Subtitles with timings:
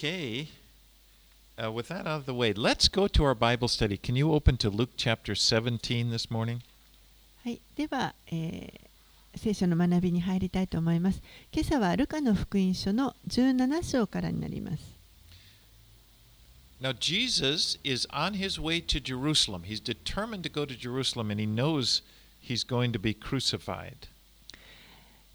[0.00, 0.46] Okay,
[1.60, 3.96] uh, with that out of the way, let's go to our Bible study.
[3.96, 6.60] Can you open to Luke chapter 17 this morning?
[7.42, 8.88] はい、では、えー
[9.34, 11.20] 聖書の学びに入りたいと思います。
[11.52, 14.78] 今朝はルカの福音書の17章からになります。
[16.80, 19.64] Now, Jesus is on his way to Jerusalem.
[19.64, 22.02] He's determined to go to Jerusalem and he knows
[22.40, 24.08] he's going to be crucified.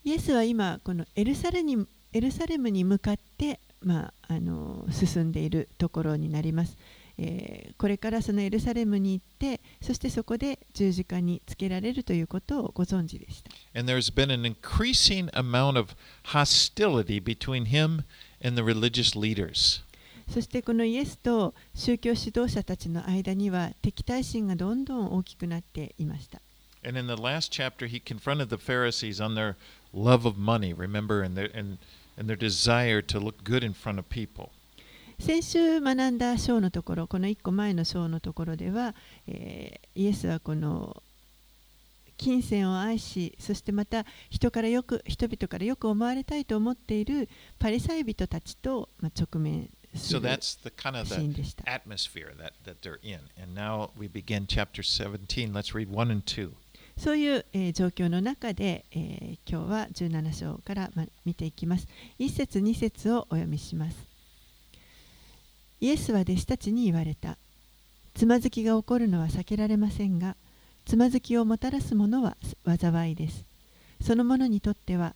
[0.06, 6.78] イエスは今、このエルサレにエルサレムに向かって、まあ、あの進んでいるところになります、
[7.18, 13.52] えーこれからそのエルサレムに行って、そしてそこで十字架につけられるということをご存知でした。
[13.78, 18.04] And there's been an increasing amount of hostility between him
[18.44, 19.84] and the religious leaders.
[20.30, 26.42] そしてこのイエスと宗教指導者たちの間には敵対心がどんどん大きくなっていました。
[26.86, 29.56] And in the last chapter, he confronted the Pharisees on their
[29.94, 31.78] love of money, remember, and their, and,
[35.20, 38.94] 先週学んだ章のところ、この一個前の章のところでは、
[39.28, 41.02] イエスはこの
[42.18, 50.24] 金銭を愛し、そしてまた人からよく人々からよく思われたいと思っているパリサイ人たちと、まあ、直面するン。
[50.24, 51.16] So that's the kind of the
[56.98, 61.88] そういう、えー状況の中で、えー今日は17章から、ま、見ていきます。
[62.20, 63.98] 1節2節をお読みします。
[65.82, 67.38] イエスは弟子たちに言われた。
[68.16, 70.36] つまずきが起こるのは避けられませんが、
[70.86, 73.44] つまずきをもたらすものは災いです。
[74.02, 75.14] その者にとっては、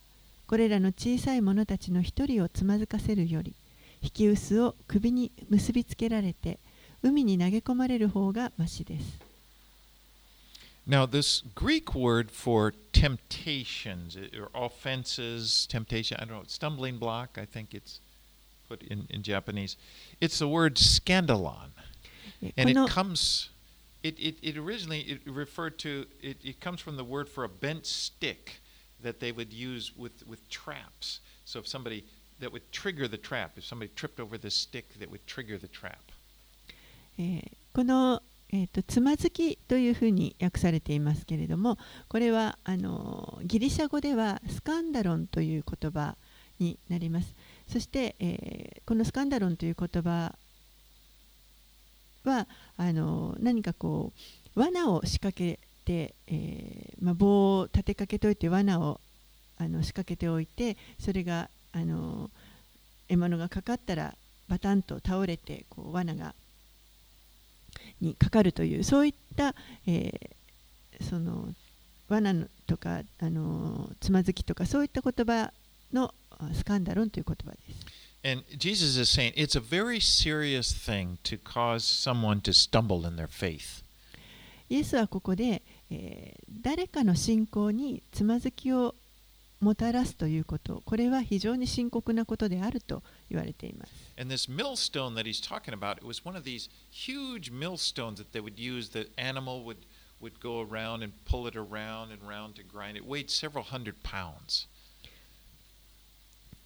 [0.48, 3.54] これらの小さい者たちの一人をつまずかせるより、
[4.02, 6.60] 引き薄を首に結びつけられて、
[7.04, 9.27] 海に投げ込まれる方がましです。
[10.90, 17.74] Now, this Greek word for temptations or offenses, temptation, I don't know, stumbling block, I think
[17.74, 18.00] it's
[18.70, 19.76] put in, in Japanese.
[20.22, 21.72] It's the word scandalon.
[22.56, 23.50] And it comes,
[24.02, 27.50] it, it, it originally it referred to, it, it comes from the word for a
[27.50, 28.62] bent stick
[29.04, 31.20] that they would use with, with traps.
[31.44, 32.06] So if somebody,
[32.40, 35.68] that would trigger the trap, if somebody tripped over the stick, that would trigger the
[35.68, 36.12] trap.
[37.20, 37.42] Eh,
[37.74, 41.78] このえーとつまずきというふうに訳されていますけれども
[42.08, 46.16] これはあのギリシャ語ではスカンダロンという言葉
[46.60, 47.36] になります。
[47.68, 50.34] そして、えーこのスカンダロンという言葉
[52.24, 52.48] は
[52.78, 54.14] あの何かこ
[54.56, 59.02] う罠を仕掛けて、えーまあ、棒を立てかけておいて罠を
[59.58, 62.30] あの仕掛けておいてそれがあの
[63.10, 64.16] 獲物がかかったら
[64.48, 66.34] バタンと倒れてこう罠が
[68.02, 70.38] にかかるというそういった、えー
[71.00, 71.50] その
[72.10, 75.52] 罠のとかあのつまずきとかそういった言葉
[75.94, 77.86] のあスカンダロンという言葉です。
[78.24, 83.28] And Jesus is saying it's a very serious thing to cause someone to stumble in their
[83.28, 83.84] faith.
[84.70, 88.96] イエスはここで、えー誰かの信仰につまずきを
[89.60, 93.92] もたらすということこれは非常に深刻なことであると言われています。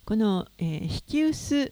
[0.05, 1.71] この、えー、引き薄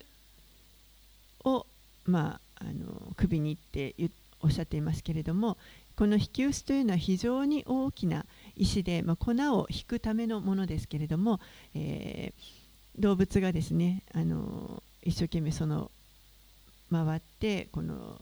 [1.43, 1.65] を、
[2.05, 3.95] まあ、あの首にって
[4.41, 5.57] おっしゃっていますけれども
[5.95, 8.25] この引き薄というのは非常に大きな。
[8.59, 11.39] 石で、まあ、粉を引くためのものですけれども、
[11.73, 12.59] えー
[12.97, 15.89] 動物がですねあの一生懸命その
[16.91, 18.19] 回ってこの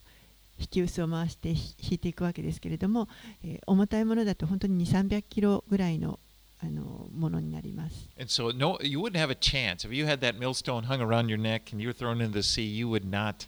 [0.59, 1.55] 引き薄を回して引
[1.91, 3.07] いていくわけですけれども、
[3.43, 6.19] えー重たいものだと本当に2 3 0 0キロぐらいの
[6.59, 8.09] あのものになります。
[8.19, 9.87] And so no, you wouldn't have a chance.
[9.87, 12.43] If you had that millstone hung around your neck and you were thrown into the
[12.43, 13.47] sea, you would not,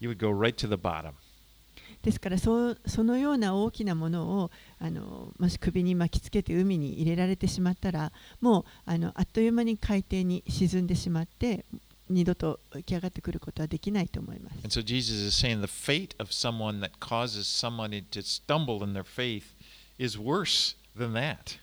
[0.00, 1.14] you would go right to the bottom.
[2.02, 11.64] ですからそのような大きなものをあのもし首に巻きつけて海に入れられてしまったらもうあのあっという間に海底に沈んでしまって
[12.08, 14.56] 二度と浮き上がってくることはできないと思います。
[14.56, 19.04] And so Jesus is saying the fate of someone that causes somebody to stumble in their
[19.04, 19.44] faith
[19.98, 21.58] is worse than that.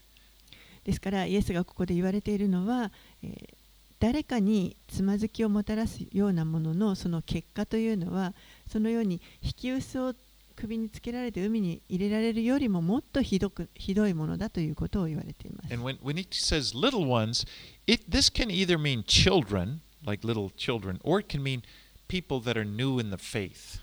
[0.84, 2.92] ですからイエスがここで言われているのは、
[3.22, 3.60] えー
[4.00, 8.34] 誰かにつまずきをもたらすようなもののその結果というのは
[8.72, 10.14] そのように引き薄を
[10.56, 15.74] 首につけられて海に入れられるよりももっとひどくひどいものだということを言われています。
[15.74, 17.48] And when, when he says little ones,
[17.88, 21.62] it this can either mean children, like little children, or it can mean
[22.08, 23.82] people that are new in the faith.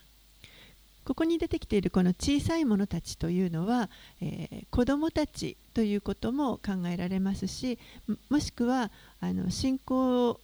[1.05, 3.89] ここに出てきているこの小さい者たちというのは、
[4.21, 8.91] えー子供たちということも考えられますしももしくは
[9.21, 10.39] あの信仰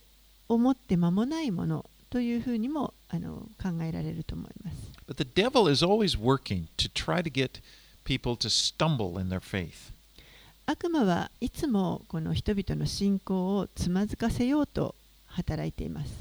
[0.49, 4.77] を持って間もないものというふうにもあの考えられると思います。
[10.67, 14.95] 悪魔はいつもこの人々の信仰をつまずかせようと
[15.25, 16.13] 働いています。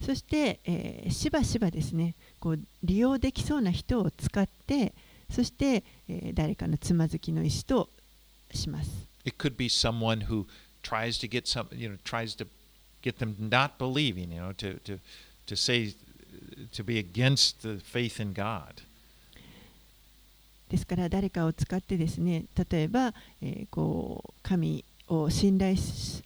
[0.00, 4.94] そして、えー、しばしばですねこう、利用できそうな人を使って、
[5.28, 7.90] そして、えー、誰かのつまずきの意石と
[8.50, 9.13] します。
[9.25, 10.45] It could be someone who
[10.83, 12.47] tries to get some, you know, tries to
[13.01, 14.99] get them not believing, you know, to to
[15.47, 15.93] to say
[16.73, 18.83] to be against the faith in God.
[20.69, 26.23] ですから誰かを使ってですね例えば、えーこう神を信頼し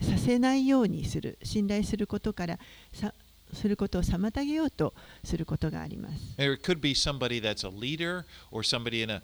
[0.00, 2.58] させないようにする信頼することから
[2.92, 3.12] さ
[3.52, 6.14] することを妨げようとすることがあります。
[6.38, 9.22] Or it could be somebody that's a leader or somebody in a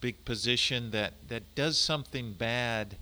[0.00, 2.96] big position that, that does something bad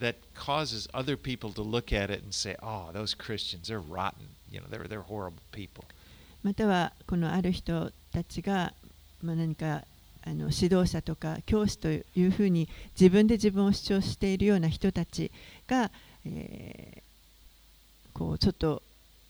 [0.00, 4.28] that causes other people to look at it and say, oh, those Christians, they're rotten.
[4.50, 5.84] You know, they're, they're horrible people.
[6.44, 8.72] またはこのある人たちが、
[9.22, 9.82] まあ、何か
[10.24, 12.68] あの指導者とか教師というふうに
[12.98, 15.32] 自分で自分を主張しているような人たち
[15.66, 15.90] が、
[16.24, 17.08] えー
[18.18, 18.82] こうちょっと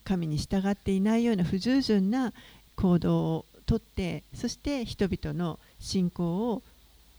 [0.05, 2.33] 神に従っていないような不従順な
[2.75, 6.63] 行動をとってそして人々の信仰を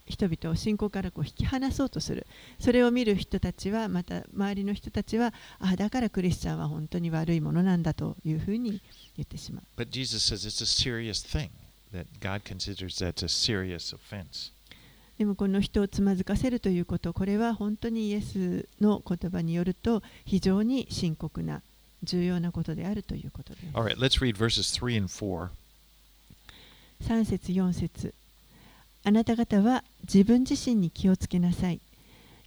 [0.10, 2.26] 人々を信仰からこう引き離そうとする
[2.60, 8.82] それを見る人たちはまた周りの人たちはあだからクリスチャンは本当に悪いものなんだというふうに
[9.16, 9.82] 言ってしまう。
[9.82, 11.50] But Jesus says it's a serious thing,
[11.94, 14.52] that God considers that's a serious offense.
[15.20, 21.62] でもこの人をつまずかせるということこれは本当にイエスの言葉によると非常に深刻な
[22.04, 23.66] 重要なことであるということです。
[23.74, 25.50] All right, let's read verses 3 and 4.
[27.04, 28.14] 3節4節
[29.04, 31.80] あなた方は自分自身に気をつけなさい。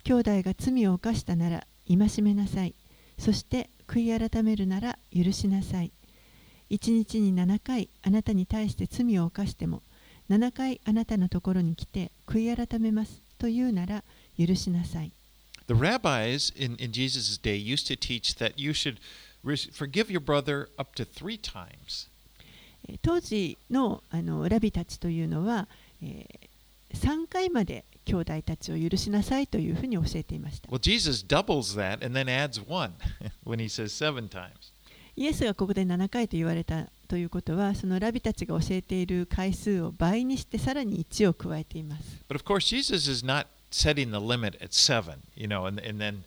[0.05, 2.75] 兄弟が罪を犯したなら戒めなさい。
[3.19, 5.93] そして悔い改めるなら許しなさい。
[6.69, 9.83] 一日に7回あなたに対して罪を犯しても
[10.31, 14.03] 7回あなたのところに来て悔い改めますというなら
[14.39, 15.13] 許しなさい。
[15.69, 18.99] The rabbis in, in Jesus' day used to teach that you should
[19.45, 22.09] forgive your brother up to three times.
[22.89, 25.69] えー当時のあのラビたちというのは、
[26.03, 26.49] え
[26.95, 30.69] 3回まで兄弟たちを許しなさいというふうに教えていました。
[30.69, 32.93] Well, Jesus doubles that and then adds one
[33.45, 34.73] when he says seven times.
[35.15, 42.25] イエスがここで7回と言われたということは、そのラビたちが教えている回数を倍にしてさらに1を加えています。
[42.29, 46.23] But of course, Jesus is not setting the limit at seven, you know, and, and then,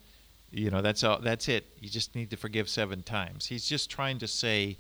[0.52, 1.20] you know, that's all.
[1.20, 1.66] That's it.
[1.82, 3.48] You just need to forgive seven times.
[3.48, 4.78] He's just trying to say,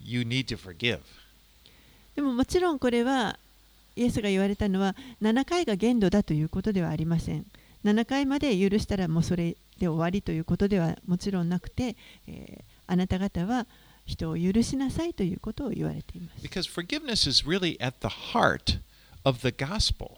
[0.00, 1.00] you need to forgive.
[2.16, 3.38] でももちろんこれは
[3.98, 7.44] イエスが言われたのは7回が限度だということではありません。
[7.84, 11.96] 7回まで許したらもうそれで終わりということではもちろんなくて、
[12.26, 13.66] えーあなた方は
[14.06, 16.42] 人を許しなさいということを言われています。
[16.42, 18.80] Because forgiveness is really at the heart
[19.24, 20.12] of the gospel.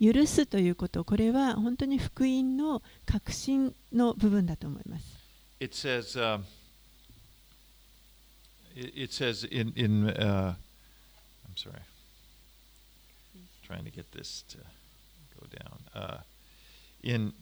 [0.00, 5.04] 許すということ、これは本当に福音の核心の部分だと思います。
[5.60, 6.44] It says, um,
[8.76, 11.80] it, it says in, in uh, I'm sorry,
[13.72, 14.58] trying to get this to
[15.40, 15.78] go down.
[15.94, 16.18] Uh,
[17.02, 17.32] in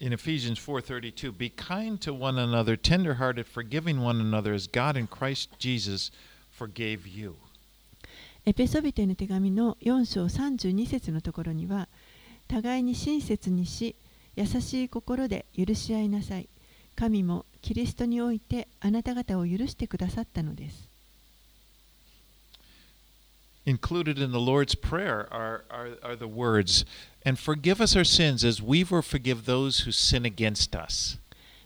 [0.00, 5.06] in Ephesians 4:32, be kind to one another, tenderhearted, forgiving one another as God in
[5.06, 6.10] Christ Jesus
[6.50, 7.36] forgave you.
[8.46, 11.88] エペソビテの手紙の4章32節のところには、
[12.48, 13.96] 互いに親切にし、
[14.36, 16.48] 優しい心で許し合いなさい。
[16.96, 20.93] 神もキリストにおいてあなた方を許してくださったのです。
[23.65, 26.85] Included in the Lord's Prayer are, are, are the words,
[27.23, 31.19] and forgive us our sins as we will forgive those who sin against us.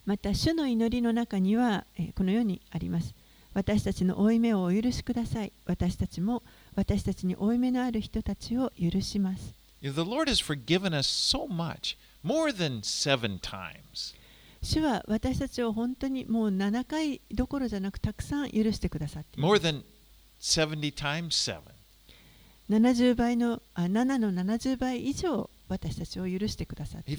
[0.05, 3.15] また、主の祈りの中には、えーこのようにあります。
[3.53, 5.53] 私たちの負い目をお許しください。
[5.65, 6.43] 私たちも
[6.75, 9.53] 私たちに負い目のある人たちを許します。
[9.79, 14.15] You know, The Lord has forgiven us so much, more than seven times.
[14.61, 19.83] 主は私たちを本当にもう7回どころじゃなくたくさん許してくださっています More than
[20.39, 21.61] 70 times seven.
[22.70, 27.10] 70倍のあ7の70倍以上私たちを許してくださって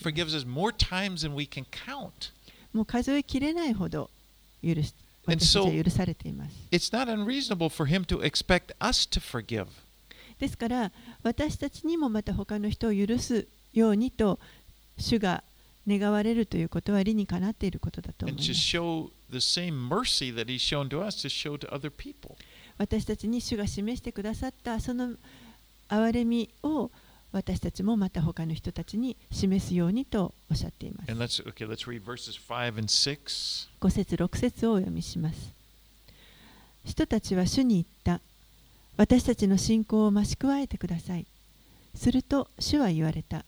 [2.74, 4.10] もう数え切れないほど
[4.64, 4.94] 許し
[5.26, 6.56] 私たちさています。
[10.40, 10.92] ですから
[11.24, 14.40] 私たちにもまた他の人を許すようにと
[14.98, 15.44] 主が
[15.88, 18.48] 願われるということは理にかなっていることだと思います。
[22.78, 25.16] 私たちに主が示してくださったその
[25.90, 26.92] 憐れみを
[27.32, 31.12] 私たちもまた他の人たちに示すようにとおっしゃっています。
[31.12, 33.70] And let's okay, let's read verses 5 and 6.
[33.82, 35.54] 5節6節をお読みします。
[36.86, 37.86] 人たちは主に言っ
[38.18, 38.22] た。
[38.98, 41.26] 私たちの信仰を増し加えてください。
[41.96, 43.46] すると主は言われた。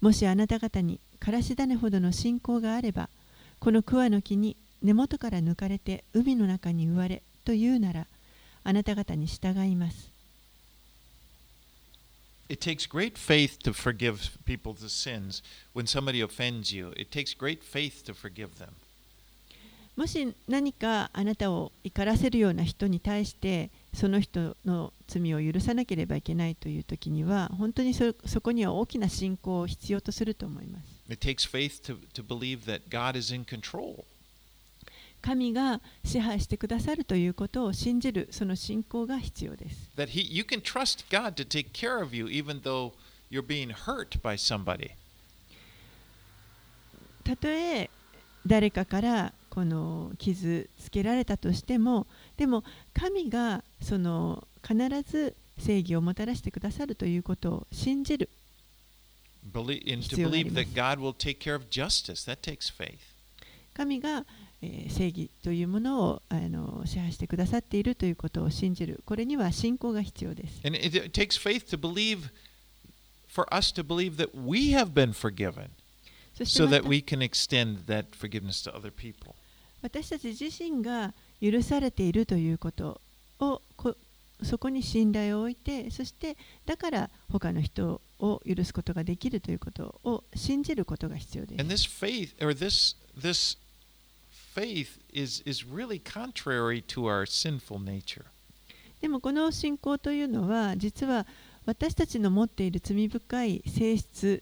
[0.00, 3.10] もしあなた方にからし種ほどの信仰があれば、
[3.58, 8.06] この桑の木に根元から抜かれて海の中に植われと言うなら、
[8.64, 10.09] あなた方に従います。
[12.49, 15.41] It takes great faith to forgive people's sins
[15.73, 16.93] when somebody offends you.
[16.95, 18.73] It takes great faith to forgive them.
[19.95, 30.85] もし何かあなたを怒らせるような人に対してその人の罪を許さなければいけないという時には本当にそそこには大きな信仰を必要とすると思います。
[31.09, 34.03] It takes faith to, to believe that God is in control.
[35.22, 39.90] 神が支配してくださるということを信じるその信仰が必要です。
[47.24, 47.90] 例えば
[48.46, 52.06] 誰かからこの傷つけられたとしても
[52.38, 58.30] でも神がその必ず正義をもたらしてくださるということを信じる。
[60.00, 60.74] 必要があります。
[63.74, 64.24] 神が
[64.60, 69.02] 正義というものをあの支配してくださっているということを信じる。
[69.06, 70.60] これには信仰が必要です。
[76.34, 76.62] そして
[79.82, 83.00] 私たち自身が許されているということ
[83.38, 83.96] をこ
[84.42, 86.36] そこに信頼を置いて、そして
[86.66, 91.60] だから他の人を許すことができるということを信じることが必要です。
[91.60, 93.58] And this faith, or this, this
[94.49, 98.25] faith, is is really contrary to our sinful nature.
[99.01, 101.27] でもこの信仰というのは実は
[101.65, 104.41] 私たちの持っている罪深い性質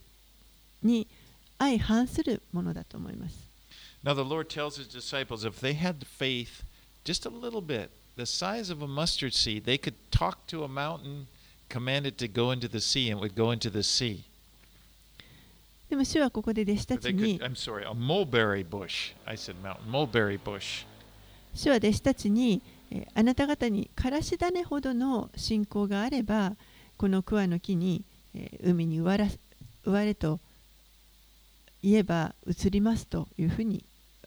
[0.82, 1.08] に
[1.58, 3.36] 相反するものだと思います。
[4.04, 6.64] Now the Lord tells his disciples if they had faith
[7.06, 10.68] just a little bit, the size of a mustard seed, they could talk to a
[10.68, 11.28] mountain,
[11.70, 14.26] command it to go into the sea, and it would go into the sea.
[15.89, 19.15] でも主はここで弟子たちに I'm sorry, a mulberry bush.
[19.25, 20.85] I said mountain, mulberry bush.
[21.55, 26.57] 主は弟子たちに、えーあなた方にからし種ほどの信仰があれば
[26.97, 28.05] この桑の木に、
[28.35, 29.27] えー海に植わら
[29.85, 30.41] 植われと
[31.83, 33.85] 言えば移りますというふうに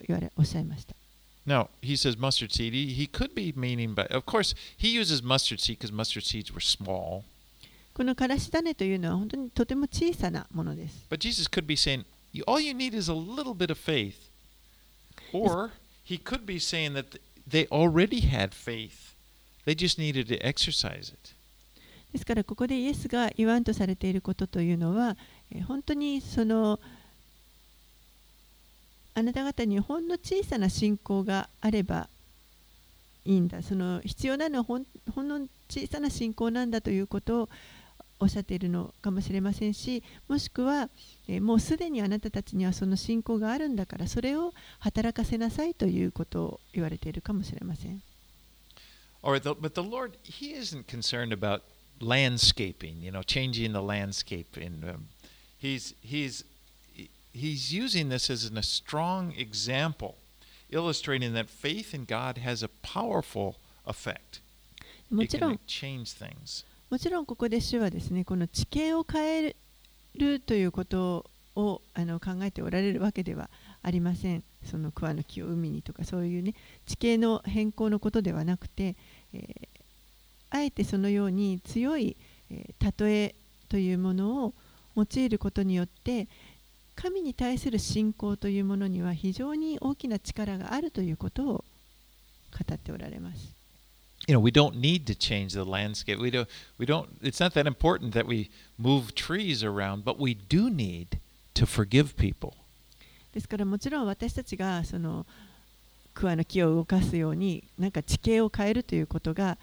[0.07, 0.95] 言われおっしゃいました。
[1.45, 2.73] Now, he says mustard seed.
[2.73, 6.51] He, he could be meaning, but of course, he uses mustard seed because mustard seeds
[6.53, 7.23] were small.
[8.01, 11.05] このからし種というのは本当にとても小さなものです。
[11.07, 12.03] But Jesus could be saying,
[12.33, 14.15] "You- all you need is a little bit of faith.
[15.31, 15.69] Or
[16.03, 19.13] he could be saying that th- they already had faith.
[19.67, 21.35] They just needed to exercise it.
[22.11, 25.15] ですからここでイエスが言わんとされていることというのは、
[25.51, 26.79] えー本当にその
[29.13, 32.09] あなた方にほんの小さな信仰があれば
[33.25, 37.49] いいんだその必要なのはほんほんの小さな信仰なんだということを
[38.21, 40.89] おっしゃっているのかもしれませんしもしくは、
[41.27, 48.01] えーもうすでにあなたたちにはその信仰があるんだからそれを働かせなさいということを言われているかもしれません。
[49.23, 51.61] The, but the Lord, He isn't concerned about
[51.99, 53.01] landscaping.
[53.01, 54.57] You know, changing the landscape.
[54.57, 55.07] And um,
[55.57, 56.43] He's He's
[57.33, 60.15] He's using this as an, a strong example,
[60.69, 64.41] illustrating that faith in God has a powerful effect.
[65.09, 66.65] も It can change things.
[66.91, 69.55] もちろんここで主はですねこの地形を変え
[70.15, 73.49] るということをあの考えておられるわけでは
[73.81, 76.53] ありませんその桑の木を海にとかそういうね
[76.85, 78.95] 地形の変更のことではなくて、
[79.33, 79.67] えー
[80.53, 82.17] あえてそのように強い、
[82.49, 83.35] えー例え
[83.69, 84.53] というものを
[84.97, 86.27] 用いることによって
[86.93, 91.63] 神に対する信仰というものには非常に大きな力があるということを語
[92.75, 93.60] っておられます。
[94.26, 97.66] you know we don't need to change the landscape we don't we don't it's not that
[97.66, 101.18] important that we move trees around but we do need
[101.54, 102.54] to forgive people
[103.32, 105.26] ですからもちろん私たちがその
[106.14, 109.58] 桑の木を動かすようになんか地形を変えるということが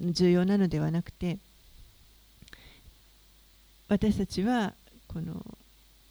[0.00, 1.38] 重要なのではなくて
[3.88, 4.74] 私たちは
[5.06, 5.44] この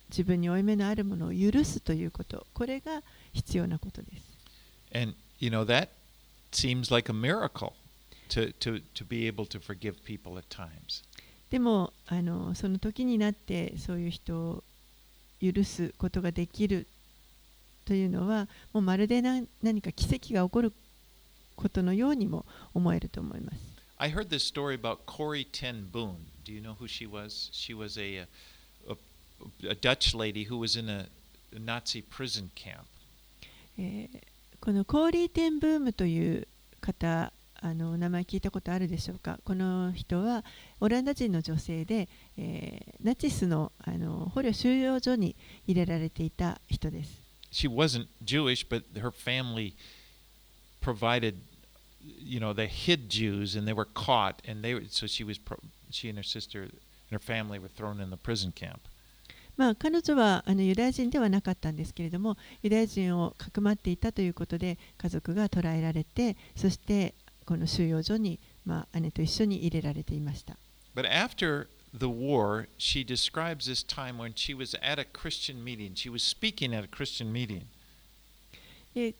[0.09, 3.01] 自分に負い目のあるものを許すということこれが
[3.33, 4.31] 必要なことです。
[4.93, 5.89] and you know that
[6.51, 7.73] seems like a miracle
[8.28, 11.04] To to to be able to forgive people at times
[11.50, 14.64] でもあのその時になってそういう人を
[15.40, 16.86] 許すことができる
[17.84, 20.72] というのはもうまるでな何か奇跡が起こる
[21.54, 23.58] ことのようにも思えると思います。
[23.98, 26.16] I heard this story about Corrie ten Boom.
[26.44, 27.48] Do you know who she was?
[27.52, 28.26] She was a,
[28.88, 28.96] a,
[29.70, 31.06] a Dutch lady who was in a,
[31.54, 32.84] a Nazi prison camp.
[33.78, 36.48] えーこのコーリー・テンブームという
[36.80, 40.44] 方あのお名前聞いたことあるでしょうかこの人は
[40.80, 45.36] オランダ人の女性で、えーナチスのあの捕虜収容所に
[45.66, 47.20] 入れられていた人です。
[47.52, 49.74] She wasn't Jewish, but her family
[50.80, 51.36] provided,
[52.02, 55.56] you know, they hid Jews and they were caught, and they so she was pro,
[55.90, 56.72] she and her sister and
[57.12, 58.80] her family were thrown in the prison camp.
[59.56, 67.14] まあ、彼女はあのユダヤ人ではなかったんですけれどもユダヤ人をかくまっていたということで家族が捕らえられてそして
[67.46, 70.56] この収容所に、まあ、姉と一緒に入れられていました。
[70.94, 75.94] But after the war, she describes this time when she was at a Christian meeting.
[75.94, 77.62] She was speaking at a Christian meeting.
[78.94, 79.14] で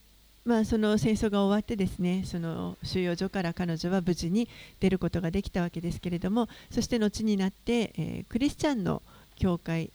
[0.45, 9.02] まあ、その戦争が終わってですねその収容所から彼女は無事に出ることができたわけですけれどもそして後になって、えークリスチャンの
[9.35, 9.90] 教会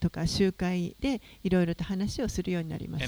[0.00, 3.06] とか集会でいろいろと話をするようになりました。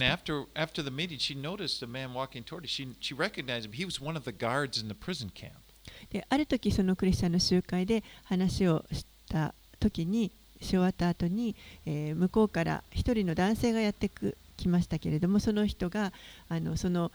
[6.11, 10.31] で、ある時そのクリスチャンの集会で話をした時に、
[10.61, 11.55] し終わった後に、
[11.87, 16.13] 向こうから一人の男性がやってくましたけれども、その人が、
[16.49, 17.13] あのその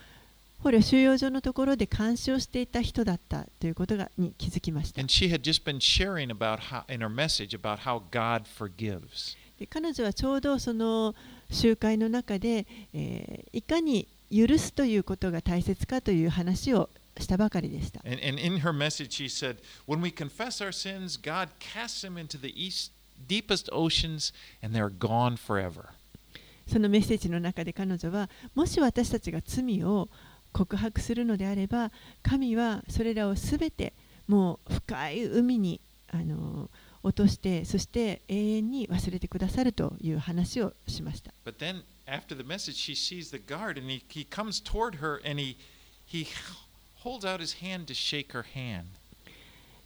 [0.62, 5.02] 捕虜収容所のところで監視をしていた人だったということがに気づきました。
[9.68, 11.16] 彼女はちょうどその
[11.50, 16.90] 集会の中で、え、いかに許すということが大切かという話を
[17.20, 18.02] したばかりでした。
[26.68, 30.10] そのメッセージの中で彼女はもし私たちが罪を
[30.52, 31.92] 告白するのであれば
[32.22, 33.94] 神はそれらを全て
[34.28, 36.70] もう深い海にあの
[37.04, 41.34] 落としてそして永遠に忘れてくださるという話をしました。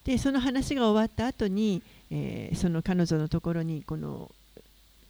[0.04, 4.32] でその話が終わった後に、えー、その彼女のところにこの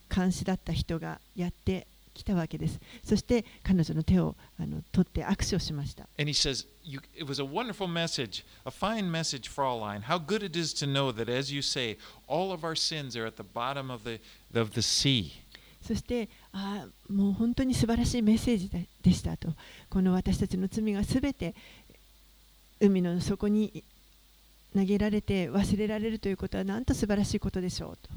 [0.10, 1.86] 監視だった人がやって
[2.18, 2.80] 来たわけです。
[3.04, 6.08] そして彼女の手をあの取って握手をしました。
[15.82, 19.54] そしてあ、もう本当に素晴らしいメッセージでしたと。
[19.90, 21.56] この私たちの罪がすべて
[22.80, 23.84] 海の底に
[24.76, 28.10] 投げられて忘れられるということはなんと素晴らしいことでしょうと。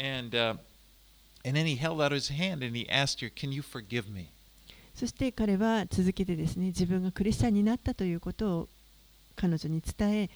[0.00, 0.54] And, uh,
[1.44, 4.30] and then he held out his hand and he asked her, Can you forgive me?
[4.94, 8.68] そして彼は続けてですね自分がクリスチャンになったということを
[9.36, 10.30] 彼女に伝え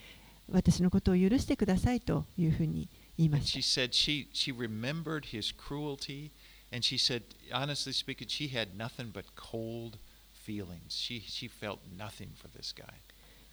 [0.51, 6.31] 私のことを許してくださいというふうに言いま And し she said she, she remembered his cruelty,
[6.71, 9.97] and she said, honestly speaking, she had nothing but cold
[10.33, 10.89] feelings.
[10.89, 12.85] She, she felt nothing for this guy.
[12.85, 12.91] た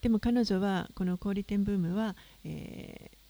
[0.03, 3.23] でも彼女はこの氷点ブームは、えー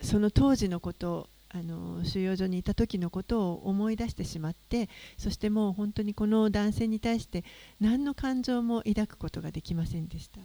[0.00, 7.42] その当時のことをあの収容所にいた時のことを思い出してしまってそしてもう本当にこの男性に対して
[7.80, 10.40] 何の感情も抱くことができませんでした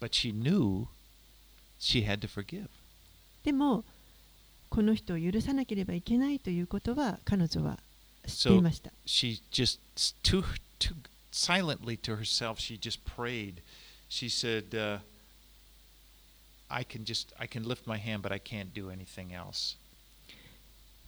[0.00, 0.86] But she knew
[1.78, 2.68] she had to forgive.
[3.44, 3.84] でも
[4.68, 7.78] この人を許さなければいけないということは彼女は
[8.26, 9.78] 知っていました She just,
[10.22, 10.42] too,
[10.78, 10.94] too
[11.30, 13.62] silently to herself, she just prayed.
[14.08, 14.98] She said, uh,
[16.68, 19.76] I can just, I can lift my hand, but I can't do anything else.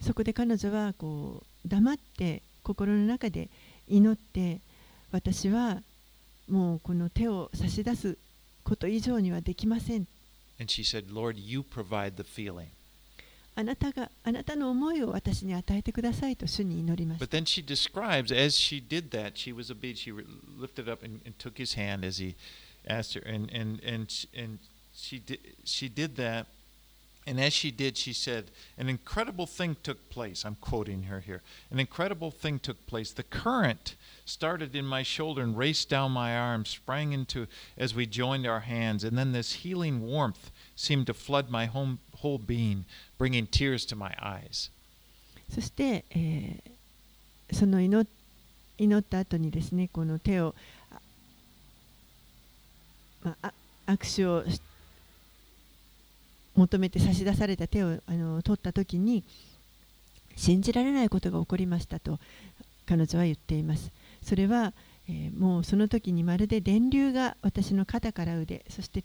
[0.00, 3.48] そこで彼女はこう黙って心の中で
[3.88, 4.60] 祈って
[5.12, 5.82] 私は
[6.48, 8.16] もうこの手を差し出す
[8.64, 10.06] こと以上にはできません
[10.58, 12.66] And she said, Lord, you provide the feeling.
[13.56, 19.98] あなたがあなたの思いを私に与えてくださいと主に祈りまし But た then she describes, as she did that, she was obedient.
[19.98, 20.12] She
[20.58, 22.36] lifted up and, and took his hand as he
[22.86, 24.58] asked her, and and and and
[24.94, 26.46] she did she did that,
[27.29, 31.41] and as she did, she said, "An incredible thing took place." I'm quoting her here.
[31.71, 33.11] An incredible thing took place.
[33.11, 33.95] The current
[34.25, 38.61] started in my shoulder and raced down my arm, sprang into as we joined our
[38.61, 42.85] hands, and then this healing warmth seemed to flood my home, whole being,
[43.17, 44.69] bringing tears to my eyes.
[45.49, 46.75] そして、えー
[47.51, 48.07] その祈
[48.77, 50.55] 祈った後にですねこの手を、
[50.91, 50.99] あ
[53.23, 53.53] まあ、
[53.87, 54.59] あ握手をし
[56.60, 59.24] 求めて差し出された手をあの取った時に
[60.36, 62.18] 信じられないことが起こりましたと
[62.86, 63.90] 彼女は言っています。
[64.22, 64.74] それは、
[65.08, 69.02] えーもうその時にまるで電流が私の肩から腕そして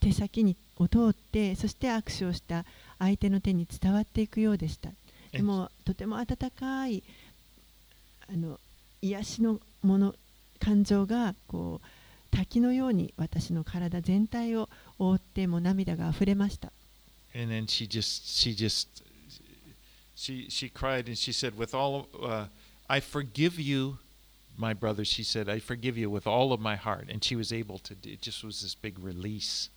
[0.00, 2.64] 手先にを通ってそして握手をした
[2.98, 4.90] 相手の手に伝わっていくようでした。
[5.32, 7.02] でもとても温かい
[8.28, 8.58] あの
[9.00, 10.14] 癒しのもの
[10.58, 11.86] 感情がこう
[12.30, 16.72] 滝のように私の体全体を覆ってもう涙が溢れました
[17.33, 18.87] And then she just, she just,
[20.15, 22.45] she, she cried and she said, with all, of- uh,
[22.89, 23.97] I forgive you,
[24.57, 25.03] my brother.
[25.03, 27.09] She said, I forgive you with all of my heart.
[27.09, 29.69] And she was able to, do- it just was this big release.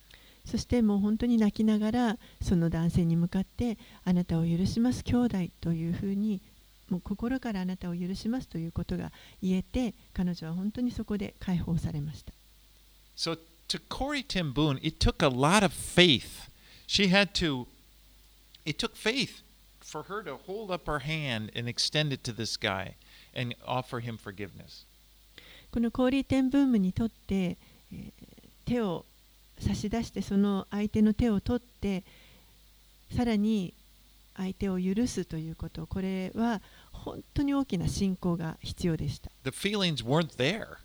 [0.45, 6.41] そしてもう本当に泣きながらその男性に向かってあなたを許します兄弟というふうに
[6.89, 9.11] もう心からあなたを許しますということが
[9.43, 12.31] 言えて彼女は本当にそこで解放されました
[13.15, 16.49] So to Corey Tim Boone, it took a lot of faith.
[16.86, 17.66] She had to,
[18.64, 19.42] it took faith
[19.80, 22.96] for her to hold up her hand and extend it to this guy
[23.34, 24.86] and offer him forgiveness.
[25.70, 28.12] このコーリー・テンブームにとって、えー
[28.64, 29.04] 手を
[29.58, 32.02] 差し出してその相手の手を取って
[33.14, 33.74] さらに
[34.36, 40.78] 相手を許すということこれは本当に大きな信仰が必要でした The feelings weren't there.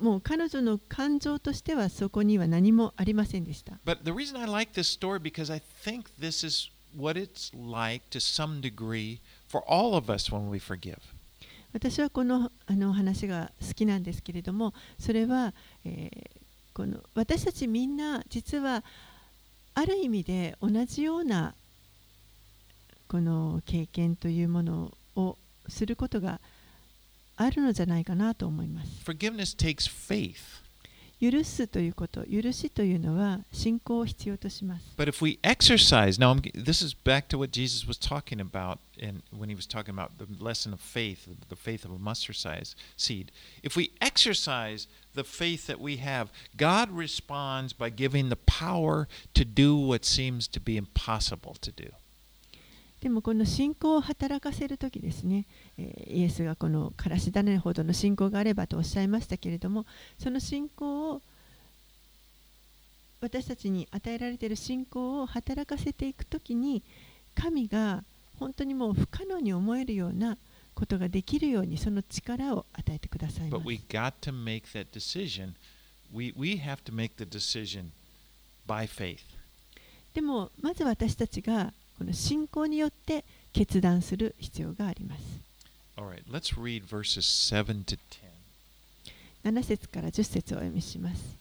[0.00, 3.78] もう彼女の感情としてはそこには何もありませんでした。
[11.72, 15.52] 私はこの,あの話が好きなんですけれども、それは、
[16.72, 18.84] この私たちみんな実は
[19.74, 21.54] ある意味で同じような
[23.08, 25.36] この経験というものを
[25.68, 26.40] することが
[27.37, 28.89] あるのじゃないかなと思います。
[29.05, 30.59] Forgiveness takes faith.
[31.21, 34.85] 許すということ、許しというのは信仰を必要とします。
[34.97, 38.79] But if we exercise, now I'm, this is back to what Jesus was talking about
[38.97, 42.37] in, when he was talking about the lesson of faith, the faith of a mustard
[42.37, 43.33] size seed.
[43.63, 49.43] If we exercise the faith that we have, God responds by giving the power to
[49.43, 51.89] do what seems to be impossible to do.
[53.04, 55.44] でもこの信仰を働かせるときですね、
[55.76, 59.84] えーイエスがこのからし種ほどの信仰があればとおっしゃいましたけれども
[60.18, 61.20] その信仰を
[63.20, 66.82] 私たちに与えられている信仰を働かせていくときに
[67.34, 68.04] 神が
[68.38, 70.38] 本当にもう不可能に思えるような
[70.74, 75.52] ことができるようにその力を与えてくださいま But す we got to make that decision.
[76.10, 77.90] We, we have to make the decision
[78.66, 79.18] by faith.
[80.14, 85.44] でもまず私たちがこの信仰によって決断する必要があります
[85.96, 88.34] All right, let's read verses 7 to 10.
[89.44, 91.36] 7節から10節をお読みします。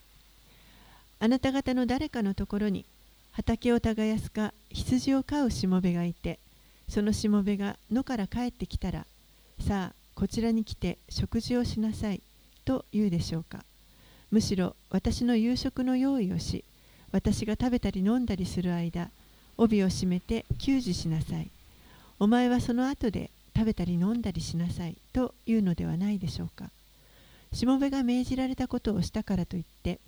[1.20, 2.86] あなた方の誰かのところに
[3.32, 6.38] 畑を耕すか羊を飼うしもべがいて、
[6.88, 9.08] そのしもべが野から帰ってきたら、
[9.60, 12.22] さあ、こちらに来て食事をしなさい
[12.66, 13.63] と言うでしょうか。
[14.30, 16.63] むしろ私の夕食の用意をし、
[17.12, 19.10] 私が食べたり飲んだりする間、
[19.58, 21.50] 帯を締めて給仕しなさい。
[22.20, 24.98] お前はその後で食べたり飲んだりしなさい。
[25.13, 26.70] というのではないでしょうか。
[27.54, 30.00] しもべが命じられたことをしたからといって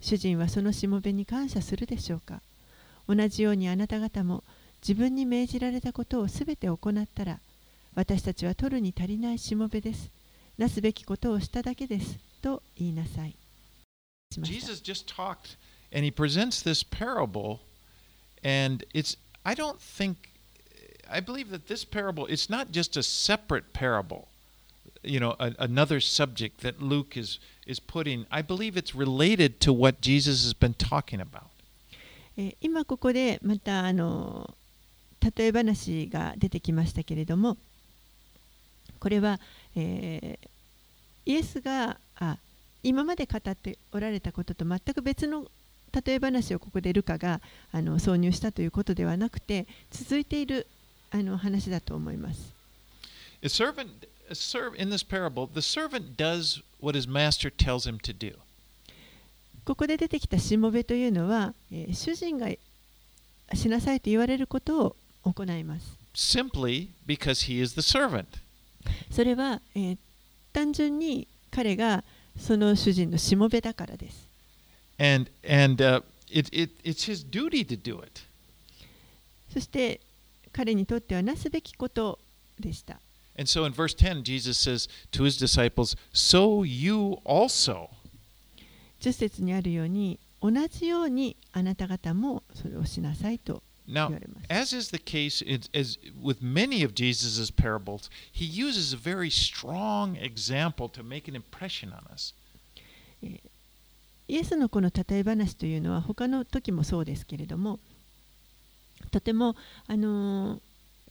[0.00, 2.42] 主人はそのしもべに感謝するでしょうか。
[3.08, 4.44] 同じようにあなた方も
[4.82, 7.38] 自分に命じられたことをすべて行ったら
[7.94, 10.10] 私たちは取るに足りないしもべです。
[10.58, 12.18] なすべきことをしただけです。
[12.42, 13.34] と言いなさい。
[14.42, 15.56] Jesus just talked
[15.92, 17.58] and he presents this parable
[18.43, 20.31] and it's I don't think
[21.09, 24.27] I believe that this parable it's not just a separate parable
[25.03, 29.73] you know a, another subject that Luke is is putting I believe it's related to
[29.73, 31.49] what Jesus has been talking about
[32.37, 34.53] えー今ここでまたあの
[35.37, 37.57] 例え話が出てきましたけれども
[38.99, 39.39] これは、
[39.75, 40.49] えー
[41.27, 42.37] イエスがあ
[42.83, 45.47] 今まで語っておられたことと全く別の
[45.92, 47.40] 例え話をここでルカが
[47.72, 50.66] あの挿入したということではなくて続いている
[51.10, 52.54] あの話だと思います。
[53.42, 53.88] a servant
[54.28, 58.36] a serv in this parable the servant does what his master tells him to do
[59.64, 62.48] ここで出てきたしもべというのは、えー主人が
[63.52, 65.96] しなさいと言われることを行います。
[66.14, 68.26] simply because he is the servant
[69.10, 69.98] それは、えー
[70.52, 72.02] 単純に彼が
[72.36, 74.29] その主人のしもべだからです。
[74.99, 78.21] and and uh, it, it it's his duty to do it
[79.51, 79.99] そして
[80.51, 82.19] 彼にとってはなすべきこと
[82.59, 82.99] でした。
[83.37, 87.89] And so in verse 10, Jesus says to his disciples, So you also.
[89.01, 94.45] 10節にあるように同じようにあなた方もそれをしなさいと 言 Now, われます。
[94.49, 99.29] as is the case it- as with many of Jesus' parables, he uses a very
[99.29, 102.33] strong example to make an impression on us.
[104.30, 107.80] イエスのこの例え話というのは他の時もそうですけれども
[109.10, 110.60] とても、あのー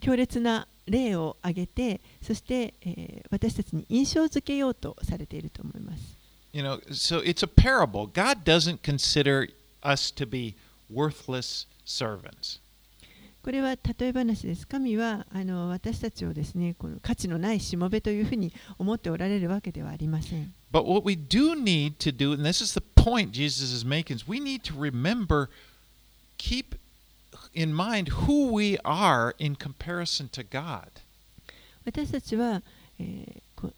[0.01, 6.17] 強烈な例を挙げてそして、えー私たちに印象づけようとされていると思います。
[6.53, 8.07] You know, so it's a parable.
[8.07, 9.49] God doesn't consider
[9.83, 10.55] us to be
[10.91, 12.61] worthless servants.
[13.43, 14.67] これは例え話です。
[14.67, 20.53] 神はあの私たちをですねこの価値のないしもべというふうに思っておられるわけではありません。
[20.71, 24.27] But what we do need to do, and this is the point Jesus is making, is
[24.27, 25.49] we need to remember,
[26.37, 26.75] keep
[27.53, 30.89] in mind who we are in comparison to God.
[31.85, 32.61] 私たちは、
[32.99, 33.73] えーこ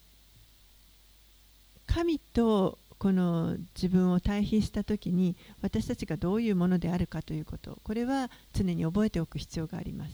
[1.86, 10.12] 神とこの自分を対比したときに私たちがどういうものであるかということこれは常に覚えておく必要があります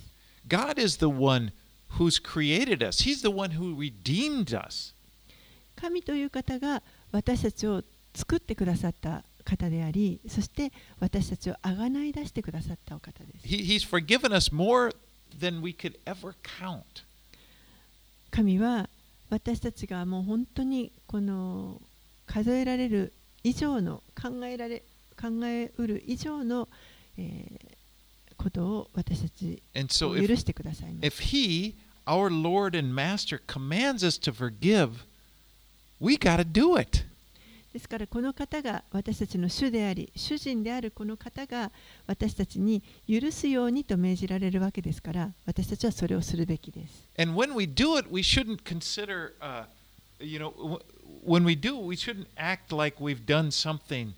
[0.49, 1.53] God is the one
[1.99, 4.95] who's created us, He's the one who redeemed us.
[5.77, 13.47] 神という方が私たちを作ってくださった方であり、そして私たちをあがない出してくださったお方です。
[13.47, 13.79] He,
[18.31, 18.89] 神は
[19.31, 21.81] 私たちがもう本当にこの
[22.27, 24.83] 数えられる以上の考えられ
[25.21, 26.69] 考えうる以上の、
[27.17, 29.63] えー、ことを私たち
[30.05, 31.75] を許してください if he。
[32.09, 35.05] Our Lord and Master commands us to forgive,
[36.01, 37.05] we gotta do it.
[37.79, 41.71] ですからこの方が私たちの主であり主人であるこの方が
[42.09, 47.05] 私たちに許すようにと命じられるわけですから私たちはそれをするべきです。
[47.17, 49.67] And when we do it, we shouldn't consider, uh,
[50.19, 50.81] you know,
[51.25, 54.09] when we do, we shouldn't act like we've done something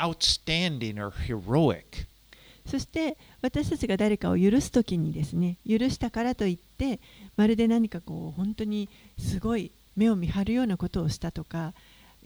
[0.00, 2.06] outstanding or heroic.
[2.64, 6.98] そして私たちが誰かを許す時にですね許したからといって
[7.36, 8.88] まるで何かこう本当に
[9.18, 11.74] すごい目を見張るようなことをしたとか、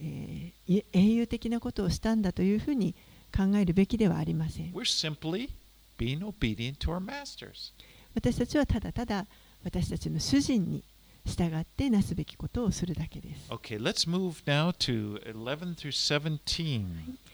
[0.00, 2.94] えーい英雄的なことをしたんだというふうに
[3.36, 5.50] 考えるべきではありません We're simply
[5.98, 7.72] being obedient to our masters.
[8.14, 9.26] 私たちはただただ
[9.64, 10.82] 私たちの主人に
[11.26, 16.84] 従ってなすべきことをするだけです Okay, let's move now to 11 through 17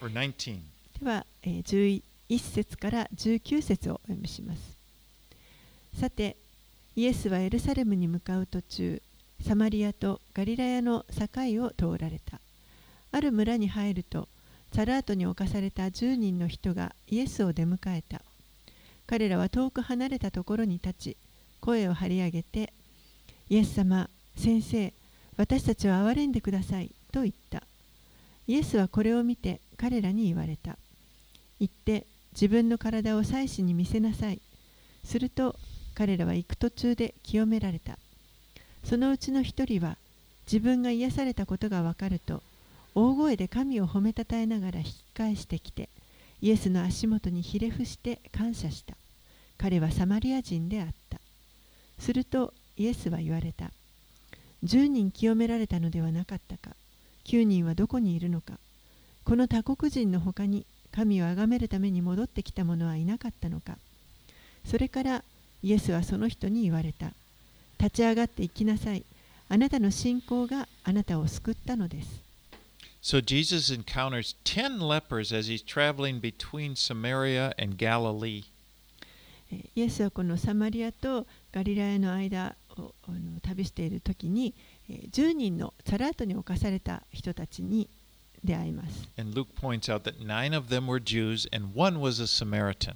[0.03, 0.61] or 19.
[1.01, 4.61] では、えー11節から19節をお読みします。
[6.01, 6.37] さて、
[6.95, 9.03] イエスはエルサレムに向かう途中、
[9.45, 11.27] サマリアとガリラヤの境
[11.65, 12.39] を通られた。
[13.13, 14.29] ある村に入ると、
[14.73, 18.23] サラートに侵された10人の人がイエスを出迎えた。
[19.07, 21.17] 彼らは遠く離れたところに立ち、
[21.61, 22.73] 声を張り上げて、
[23.49, 24.93] イエス様、先生、
[25.37, 27.65] 私たちを憐れんでくださいと言った。
[28.47, 30.77] イエスはこれを見て彼らに言われた。
[31.59, 34.41] 行って自分の体を祭司に見せなさい。
[35.05, 35.57] すると
[35.95, 37.99] 彼らは行く途中で清められた。
[38.85, 39.97] そのうちの一人は
[40.47, 42.43] 自分が癒されたことがわかると
[42.95, 45.89] 大声で神を褒めたたえながら引き返してきて
[46.41, 48.95] イエスの足元にひれ伏して感謝した。
[49.59, 51.21] 彼はサマリア人であった。
[51.99, 53.71] するとイエスは言われた。
[54.65, 56.75] 10人清められたのではなかったか。
[57.27, 58.59] 9人はどこにいるのか。
[59.25, 63.79] この他国人の他に神を崇めるために戻ってきた者はいなかったのか
[64.65, 65.25] それから
[65.63, 67.13] イエスはその人に言われた
[67.79, 69.05] 立ち上がって行きなさい
[69.49, 72.23] あなたの信仰があなたを救ったのです
[73.03, 78.45] So Jesus encounters 10 lepers as he's traveling between Samaria and Galilee.
[79.53, 84.55] えーイエスはこのサマリアとガリラヤの間をあの旅している時に
[84.89, 87.89] えー10人のサラートに侵された人たちに
[88.45, 92.95] 出会います And Luke points out that nine of them were Jews and one was a Samaritan.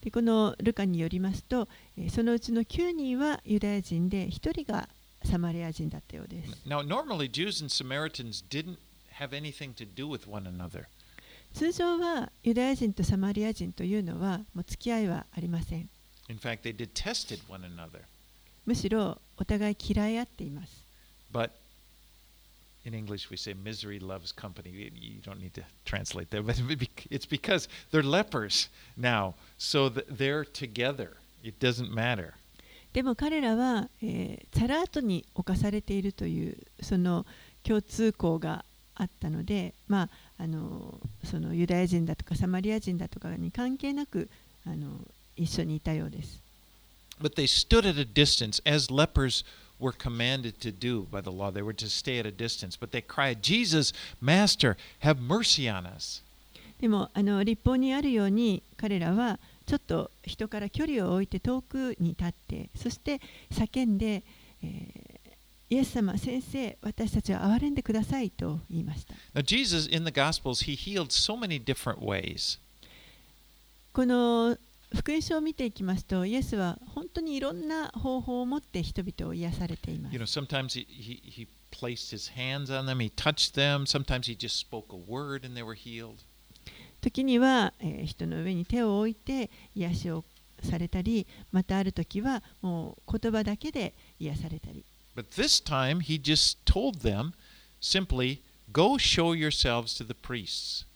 [0.00, 1.68] でこのルカによりますと
[1.98, 4.88] えーそのうちの9人はユダヤ人で1人が
[5.24, 8.78] サマリア人だったようです Now, normally Jews and Samaritans didn't
[9.19, 10.85] have anything to do with one another.
[11.53, 15.89] 通常はユダヤ人とサマリア人というのはもう付き合いはありません
[16.29, 18.01] In fact, they detested one another.
[18.65, 20.85] むしろお互い嫌い合っています
[21.33, 21.51] But
[22.85, 24.69] in English, we say misery loves company.
[24.69, 26.55] You you don't need to translate that, but
[27.09, 31.17] it's because they're lepers now, so th- they're together.
[31.43, 32.33] It doesn't matter.
[32.93, 37.25] でも彼らは、えーサラートに侵されているというその
[37.63, 38.65] 共通項が
[38.96, 44.28] あったので、まあ、あのそのユダヤ人だとかサマリア人だとかに関係なく
[44.66, 44.98] あの
[45.36, 46.40] 一緒にいたようです。
[47.20, 49.44] But they stood at a distance, as lepers
[49.78, 51.50] were commanded to do by the law.
[51.52, 52.76] They were to stay at a distance.
[52.76, 56.22] But they cried, Jesus, Master, have mercy on us.
[56.80, 64.22] でもあの立法にあるように彼らはちょっと人から距離を置いて遠くに立ってそして叫んで、
[64.62, 65.13] えー
[65.74, 69.14] イエス様先生私たちは憐れんでくださいと言いました。
[73.92, 74.56] この
[74.94, 80.12] 福音書を見ていきますと、イエスは本当にいろんな方法を持って人々を癒されています。
[87.00, 90.24] 時には、え、人の上に手を置いて癒しを
[90.62, 94.84] されたり、またある時はもう言葉だけで癒されたり。
[95.14, 97.32] But this time, he just told them
[97.80, 98.40] simply,
[98.72, 100.86] Go show yourselves to the priests.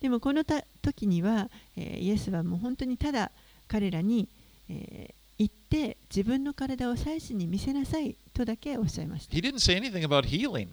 [0.00, 3.30] でもこのた時には、えーイエスはもう本当にただ
[3.68, 4.28] 彼らに、
[4.68, 9.34] えー行って自分の体を祭司に見せなさいとだけおっしゃいました。
[9.34, 10.68] He didn't say anything about healing.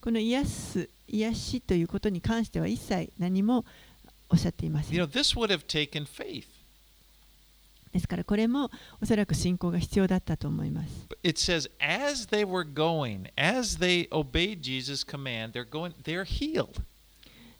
[0.00, 3.64] この癒す癒しということに関しては一切何も
[4.30, 6.44] おっしゃっていません You know, this would have taken faith.
[7.92, 8.70] ですからこれも
[9.02, 11.08] おそらく信仰が必要だったと思います。
[11.22, 16.80] It says, as they were going, as they obeyed Jesus' command, they're going, they're healed.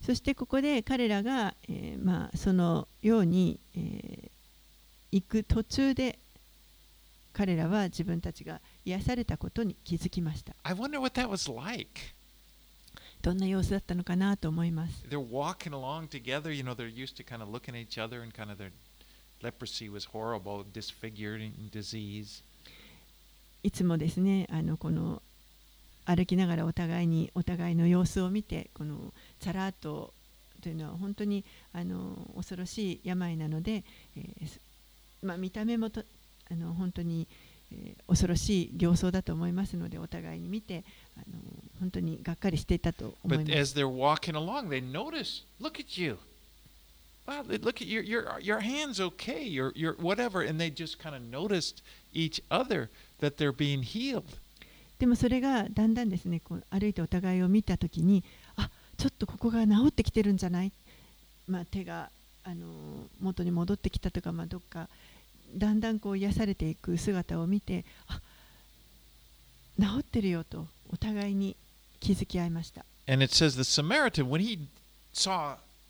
[0.05, 4.31] そしてここで彼らが、えーまあ、そのように、えー
[5.11, 6.19] 行く途中で
[7.33, 10.55] 彼らは自分たちが癒されたことに気づきました。
[10.65, 11.89] I wonder what that was like.
[13.23, 15.05] どんな様子だったのかなと思います。
[15.09, 16.53] They're walking along together.
[16.53, 18.71] You know, they're used to kind of looking at each other and kind of their
[19.43, 22.43] leprosy was horrible, disfigured and disease.
[23.63, 25.21] いつもですね、あのこの
[26.05, 30.13] 歩きながらお互いにお互いの様子を見て、このチャラート
[30.63, 33.85] というのは本当にあの恐ろしい病なので、
[34.17, 34.61] えーす
[35.23, 36.03] まあ、見た目もと
[36.51, 37.27] あの本当に、
[37.73, 40.85] えー恐ろしい形相だと思いますので、お互いに見て
[41.17, 41.37] あの
[41.81, 43.75] 本当にがっかりしていたと思い But ます。
[43.75, 46.17] as they're walking along, they notice, look at you.
[47.29, 51.15] Wow, look at your your your hands okay, your your whatever, and they just kind
[51.15, 51.83] of noticed
[52.15, 52.89] each other
[53.21, 54.39] that they're being healed.
[54.99, 58.25] でもそれがだんだんですねこう歩いてお互いを見たときに
[58.57, 60.73] あちょっとここが治ってきてるんじゃない、
[61.47, 62.09] まあ、手が
[62.43, 62.67] あの
[63.21, 64.89] 元に戻ってきたとか、まあ、どっか
[65.55, 68.21] だんだんこう癒されていく姿を見てあ
[69.79, 71.55] 治ってるよとお互いに
[72.01, 74.59] 気づき合いました And it says the Samaritan, when he
[75.13, 75.59] saw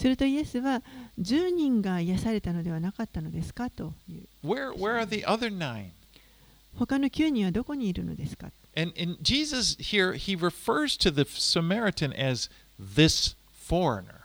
[0.00, 0.82] するとイエスは
[1.20, 4.22] 10人が癒されたのではなかったのですかという。
[4.42, 5.90] Where, where are the other nine?
[6.78, 12.48] 他の9人はどこにいるのですか And, and Jesus here, he refers to the Samaritan as
[12.80, 13.36] this
[13.68, 14.20] foreigner.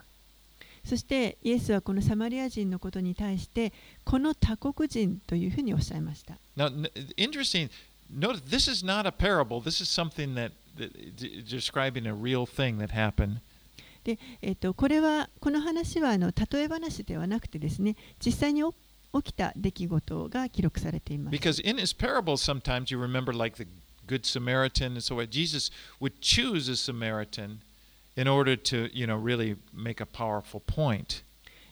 [0.86, 3.74] そしてイエスはこのサマリア人のことに対して
[4.06, 6.38] この他国人というふうにおっしゃいました。
[6.56, 6.70] Now,
[7.18, 7.70] interesting,
[8.10, 9.60] notice this is not a parable.
[9.60, 10.92] This is something that, that
[11.46, 13.40] describing a real thing that happened.
[14.06, 18.74] で、えっとこれはこの話はあの例え話ではなくてですね実際にお
[19.22, 21.36] 起きた出来事が記録されています。
[21.36, 23.68] Because in his parables, sometimes you remember, like the
[24.08, 27.62] Good Samaritan, and so on, Jesus would choose a Samaritan
[28.16, 31.24] in order to, you know, really make a powerful point.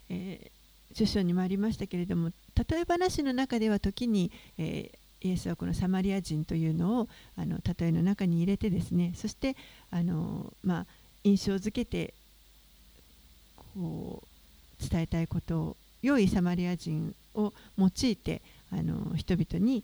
[0.09, 0.51] えー
[0.95, 9.55] 書書にもありましたけれども例え話の中では時に、えーイエスはこのサマリア人というのをあの例えの中に入れてですねそして
[9.89, 10.85] あの、まあ、
[11.23, 12.13] 印象づけて
[13.75, 19.83] 伝えたいことを良いサマリア人を用いてあの人々に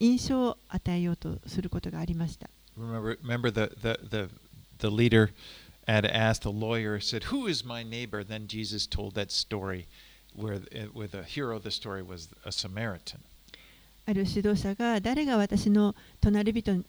[0.00, 2.50] 印象を与えようとすることがありました。
[2.78, 4.28] Remember, remember the, the, the,
[4.80, 5.30] the leader
[5.86, 8.22] had asked the lawyer, said, Who is my neighbor?
[8.22, 9.86] Then Jesus told that story
[10.34, 10.60] where,
[10.92, 13.20] where the hero of the story was a Samaritan.
[14.08, 16.84] ある指導者が誰が私の隣人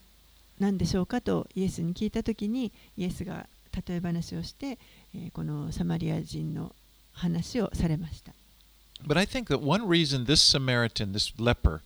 [0.60, 4.78] なんでしょうかとイエスに聞いたときにイエスが例え話をして、
[5.14, 6.74] えーこのサマリア人の
[7.12, 8.32] 話をされました。
[9.06, 11.80] But I think that one reason this Samaritan, this leper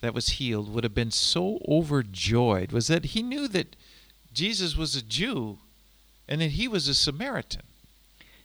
[0.00, 3.76] that was healed, would have been so overjoyed was that he knew that
[4.32, 5.58] Jesus was a Jew
[6.28, 7.62] and that he was a Samaritan.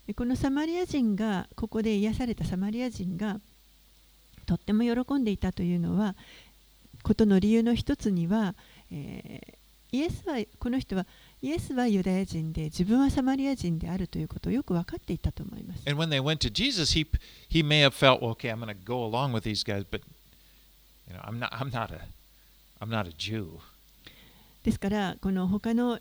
[0.08, 3.40] でこのサマリア人がここで癒されたサマリア人が
[4.46, 6.16] とっても喜んでいたというのは
[7.04, 8.56] ことの理由の一つには、
[8.92, 9.60] えー
[9.92, 11.06] イエスはこの人は
[11.42, 15.84] イエスはユダヤ人で自分はサマリア人であるということをよく分かっていたと思います。
[15.90, 17.08] And when they went to Jesus, he
[17.50, 20.02] he may have felt, well, okay, I'm going to go along with these guys, but
[21.08, 22.02] you know, I'm not I'm not a
[22.82, 23.60] I'm not a Jew.
[24.64, 26.00] ですからこの他の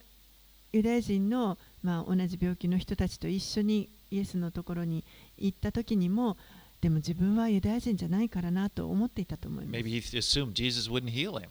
[0.72, 5.05] ユダヤ人の、まあ、同じ病気の人たちと一緒にイエスのところに
[5.39, 6.36] 行った時にも
[6.80, 11.49] でも自分はユダヤ人じゃないからなと思っていたと思います Maybe he assumed Jesus wouldn't heal him.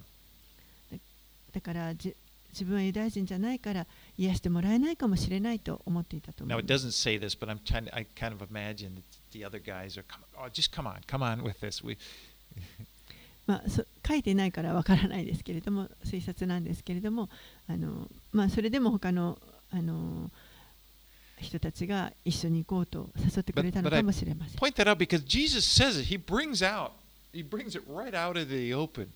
[1.53, 2.13] だからじ
[2.58, 3.86] 自分はユダヤ人じゃないから
[4.18, 6.89] 癒してもらえないかもしれないと思っていたと思います。
[13.45, 13.64] まあ、
[14.08, 17.30] 書いてないからわからないですけれども、推察なんですけれども、
[17.68, 19.39] あのまあ、それでも他の,
[19.70, 20.32] あの
[21.39, 24.58] 人たちが一緒に行こうと誘ってくれたのかもしれません。
[27.34, 29.10] He brings it right out of the open.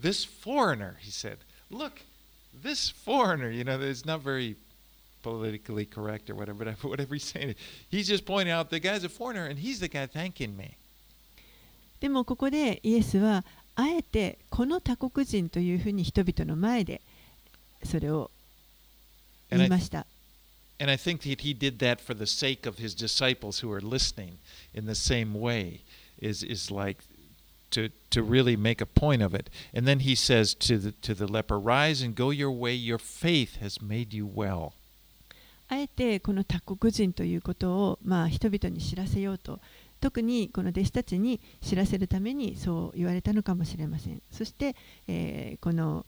[0.00, 1.38] This foreigner, he said,
[1.70, 2.00] Look,
[2.63, 3.49] this foreigner.
[3.49, 4.55] You know, it's not very
[5.23, 7.55] politically correct or whatever, but whatever he's saying.
[7.89, 10.75] He's just pointing out the guy's a foreigner, and he's the guy thanking me.
[11.99, 13.43] でもここでイエスは
[13.75, 17.01] あえてこの他国人というふうに人々の前で
[17.83, 18.29] それを
[19.49, 20.05] And 言 I, いました。
[20.79, 23.81] and I think that he did that for the sake of his disciples who are
[23.81, 24.39] listening
[24.73, 25.81] in the same way.
[26.19, 26.99] Is is like
[27.70, 29.50] to to really make a point of it.
[29.74, 32.74] And then he says to the to the leper, "Rise and go your way.
[32.74, 34.72] Your faith has made you well."
[35.68, 39.60] あえてこの他国人ということを、まあ、人々に知らせようと
[40.00, 44.74] 特にこの弟子たちに知らせるためにそう言われたのかもしれませんそして、
[45.06, 46.04] えーこの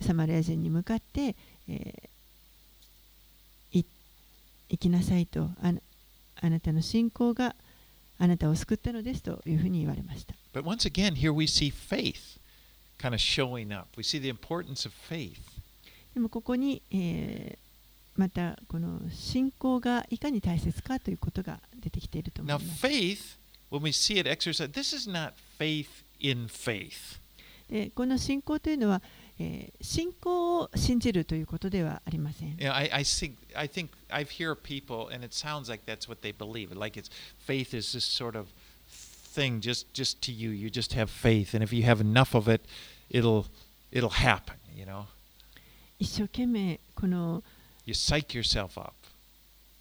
[0.00, 1.34] サマリア人に向かって、
[1.68, 3.84] えーい
[4.70, 5.74] 行きなさいとあ
[6.40, 7.54] あなたの信仰が
[8.18, 10.34] あなたを救ったのですというふうに言われました。
[16.14, 22.80] でもここに、えー、またこの信仰がいかに大切かということが出てきていると思います。
[27.70, 29.02] でこの信仰というのは、
[29.40, 32.56] えー、信仰を信じるということではありません。
[46.00, 47.42] 信仰というの、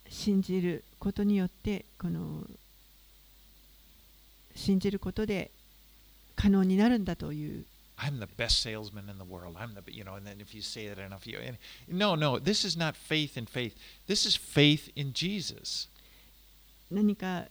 [0.09, 2.43] 信じることによってこの
[4.55, 5.51] 信じることで
[6.35, 7.65] 可能になるんだという
[7.99, 9.55] I'm the best salesman in the world.
[9.59, 12.37] I'm the you know, and then if you say that enough, you and no, no.
[12.37, 13.75] This is not faith in faith.
[14.07, 15.89] This is faith in Jesus.
[16.91, 17.45] 何か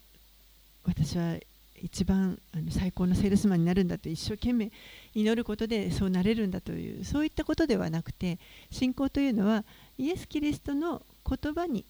[0.85, 1.37] 私は
[1.83, 4.71] 一番あの最高のセールスマンになるんだと一生懸命
[5.15, 8.39] 祈ることでそうなれるんだというそういったことではなくて
[8.71, 9.65] 信仰というのは
[9.99, 11.85] イエス・キリストの言葉に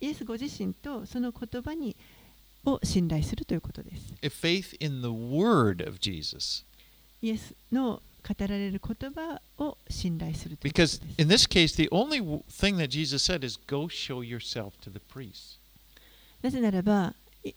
[0.00, 1.96] イエスご自身とその言葉に
[2.64, 4.14] を信頼するということです。
[4.22, 6.64] If faith in the word of Jesus.
[7.24, 11.02] イエスの語られる言葉を信頼するということで Because す。
[11.16, 15.58] in this case, the only thing that Jesus said is, "Go show yourself to the priests."
[16.42, 17.54] なぜならば、いイ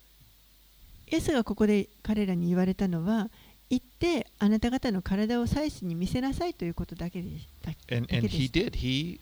[1.12, 3.30] エスがここで彼らに言われたのは、
[3.70, 7.72] 行ってあなた方の体を祭司に見せなさいということだけでした。
[7.94, 8.72] And だ and he did.
[8.78, 9.20] He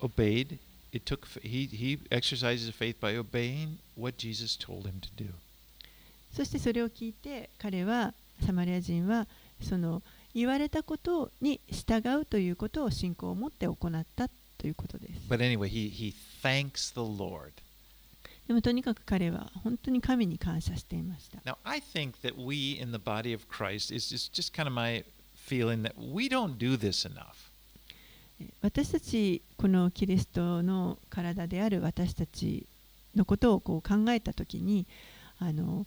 [0.00, 0.58] obeyed.
[0.92, 1.26] It took.
[1.42, 5.32] He he exercised his faith by obeying what Jesus told him to do.
[6.32, 8.14] そしてそれを聞いて彼は
[8.46, 9.26] サマリア人は
[9.62, 10.02] その
[10.34, 14.28] 言われたことに従うということを信仰を持って行った
[14.58, 15.28] ということです。
[15.28, 17.52] But anyway, he he thanks the Lord.
[18.46, 21.38] でもとにかく彼は本当に神に感謝していました。
[21.40, 25.04] Now, I think that we in the body of Christ is just, just kind of my
[25.46, 27.48] feeling that we don't do this enough.
[28.62, 32.66] 私たちこのキリストの体である私たち
[33.16, 34.86] のことをこう考えたときに
[35.40, 35.86] あの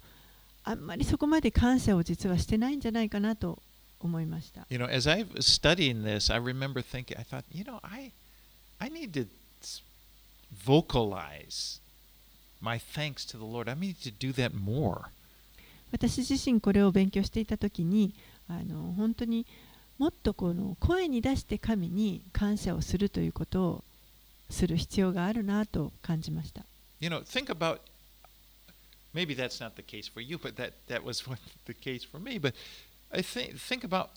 [0.63, 3.61] あんまりそこまで感謝を実はしてないんじゃないかなと
[3.99, 4.65] 思いました。
[4.69, 8.11] You know, as I was studying this, I remember thinking, I thought, you know, I,
[8.79, 9.27] I need to
[10.65, 11.79] vocalize
[12.59, 13.69] my thanks to the Lord.
[13.69, 15.09] I need to do that more.
[15.91, 18.13] 私自身これを勉強していたときに
[18.47, 19.45] あの本当に
[19.97, 23.83] もっとこの声に出して神に感謝をするということを
[24.49, 26.63] する必要があるなと感じました。
[26.99, 27.79] You know, think about
[29.12, 32.18] maybe that's not the case for you, but that, that was what the case for
[32.18, 32.38] me.
[32.38, 32.54] But
[33.12, 34.10] I think think about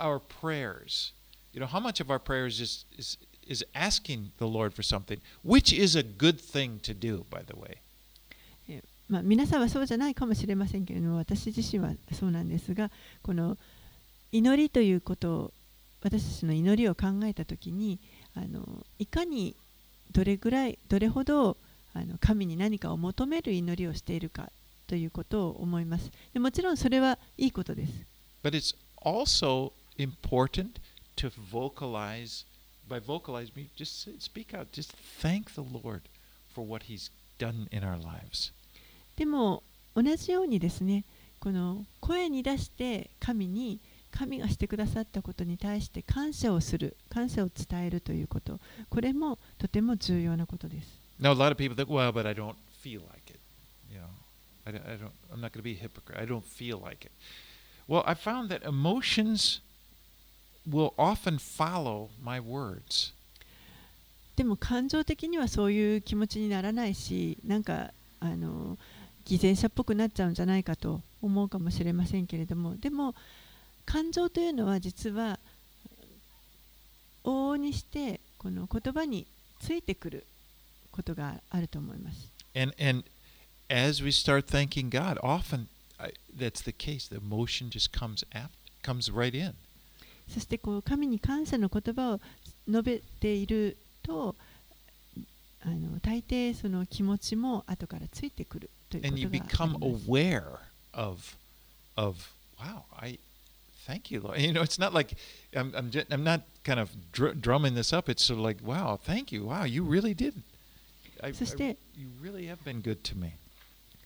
[0.00, 1.12] our prayers.
[1.52, 3.16] You know, how much of our prayers is is
[3.46, 7.56] is asking the Lord for something, which is a good thing to do, by the
[7.56, 7.76] way.
[9.08, 12.90] まあ、皆さんはそうじゃないかもしれませんけれども私自身はそうなんですが
[13.22, 13.56] この
[14.32, 15.52] 祈りということを
[16.02, 17.98] 私たちの祈りを考えた時に
[18.36, 19.56] あのいかに
[20.12, 21.56] どれぐらいどれほど
[21.93, 24.51] あの神に何かを求める祈りをしているか
[24.87, 27.91] ということを思いますでもちろんそれはいいことです
[28.43, 30.79] But it's also important
[31.17, 32.45] to vocalize.
[32.89, 34.71] By vocalize, just speak out.
[34.71, 34.91] Just
[35.21, 36.01] thank the Lord
[36.53, 38.51] for what He's done in our lives.
[39.15, 39.63] でも
[39.95, 41.05] 同じようにですね
[41.39, 43.79] この声に出して神に
[44.11, 53.39] 神がしてくださったことに対して感謝をする感謝を伝えるということこれもとても重要なことです Now, a lot of people think, well, but I don't feel like it.
[53.89, 54.09] You know,
[54.67, 55.11] I, don't- I don't.
[55.31, 56.19] I'm not going to be a hypocrite.
[56.19, 57.13] I don't feel like it.
[57.87, 59.61] Well, I found that emotions
[60.69, 63.13] will often follow my words.
[64.35, 68.77] でも感情的にはそういう気持ちにならないしなんかあの
[69.25, 73.13] 偽善者っぽくなっちゃうんじゃないかと思うかもしれませんけれどもでも
[73.85, 75.37] 感情というのは実は
[77.23, 79.27] 往々にしてこの言葉に
[79.59, 80.25] ついてくる
[80.93, 82.29] ことがあると思います。
[82.55, 83.03] And and
[83.69, 85.67] as we start thanking God, often
[85.97, 87.09] I, that's the case.
[87.09, 88.51] The emotion just comes ap-
[88.83, 89.53] comes right in.
[90.29, 92.21] そしてこう神に感謝の言葉を
[92.67, 94.35] 述べていると
[95.65, 100.05] あの大抵その気持ちも後からついてくるという and you ことがあ become ります。
[100.09, 100.43] aware
[100.93, 101.35] of
[101.95, 102.17] of
[102.59, 103.19] wow i
[103.87, 105.15] thank you lord you know it's not like
[105.53, 108.61] i'm i'm, just, I'm not kind of dr- drumming this up it's sort of like
[108.65, 110.33] wow thank you wow you really did
[111.33, 113.33] そして、you really have been good to me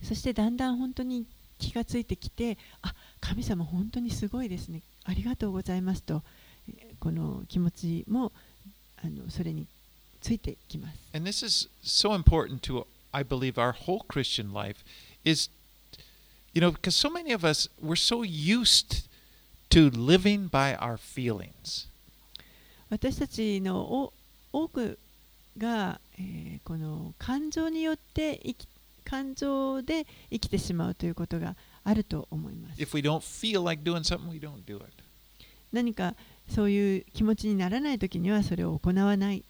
[0.03, 1.25] そしてだんだん本当に
[1.57, 6.23] 気がついてきて、あ神様、本当にすごいですね、ありがとうございますと、
[6.69, 8.31] えーこの気持ちも
[9.03, 9.67] あのそれに
[10.19, 10.97] ついてきます。
[11.13, 14.83] and this is so important to i believe our whole christian life
[15.23, 15.49] is
[16.53, 19.07] you know because so many of us we're so used
[19.69, 21.87] to living by our feelings
[22.89, 24.13] 私たちのお
[24.51, 24.97] 多く
[25.57, 28.39] が、えー、この感情によって
[29.03, 32.79] 感情で生きてしまうということがあると思います。
[35.71, 36.15] 何か
[36.49, 39.43] そういう気持ちにならない時にはそれを行わない。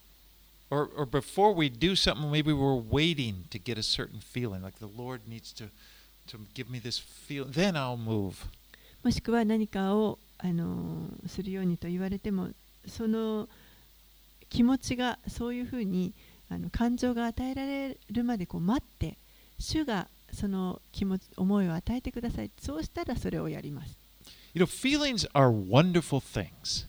[9.03, 12.49] もしくは何かを、あの、するようにと言われても、
[12.87, 13.47] その。
[14.49, 16.13] 気持ちがそういうふうに
[16.49, 19.17] あの感情が与えられるまでこう待って
[19.59, 23.97] 主がその気持ち思いを与えてくださいそうしたらそれをやります
[24.53, 26.87] You know, feelings are wonderful things.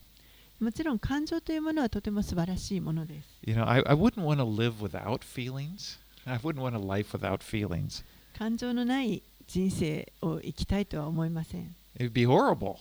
[0.59, 5.99] もちろん感情というものはとても素晴らしいものです You know, I, I wouldn't want to live without feelings.
[6.25, 8.05] I wouldn't want a life without feelings.
[8.37, 12.77] 感情のない人生を生きたいとは思いません It would be horrible.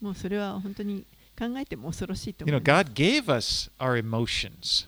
[0.00, 1.04] もうそれは本当に
[1.36, 4.86] 考えても恐ろしいと思います God gave us our emotions,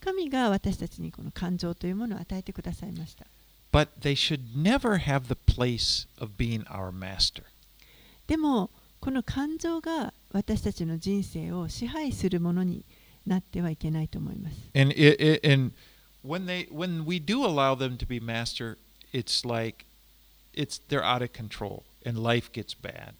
[0.00, 3.26] 神が私たちにこの感情というものを与えてくださいました
[3.74, 7.42] but they should never have the place of being our master.
[8.28, 8.70] でも
[9.00, 12.84] この感情が私たちの人生を支配するものに
[13.26, 14.56] なってはいけないと思います。
[14.74, 15.72] And it, and
[16.24, 18.78] when they when we do allow them to be master,
[19.12, 19.84] it's like
[20.54, 23.14] it's they're out of control and life gets bad.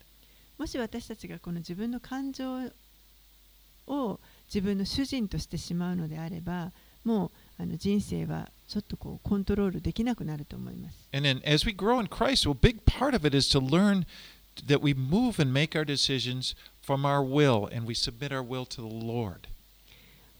[0.58, 2.70] もし私たちがこの自分の感情
[3.86, 6.70] を自分の主人としてしまうのであれば
[7.04, 7.26] も
[7.58, 10.96] うあの人生はちょっとこうコントロールできなくなると思います。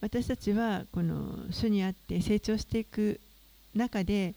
[0.01, 3.19] 私たちはこの主にあって成長していく
[3.73, 4.33] 中で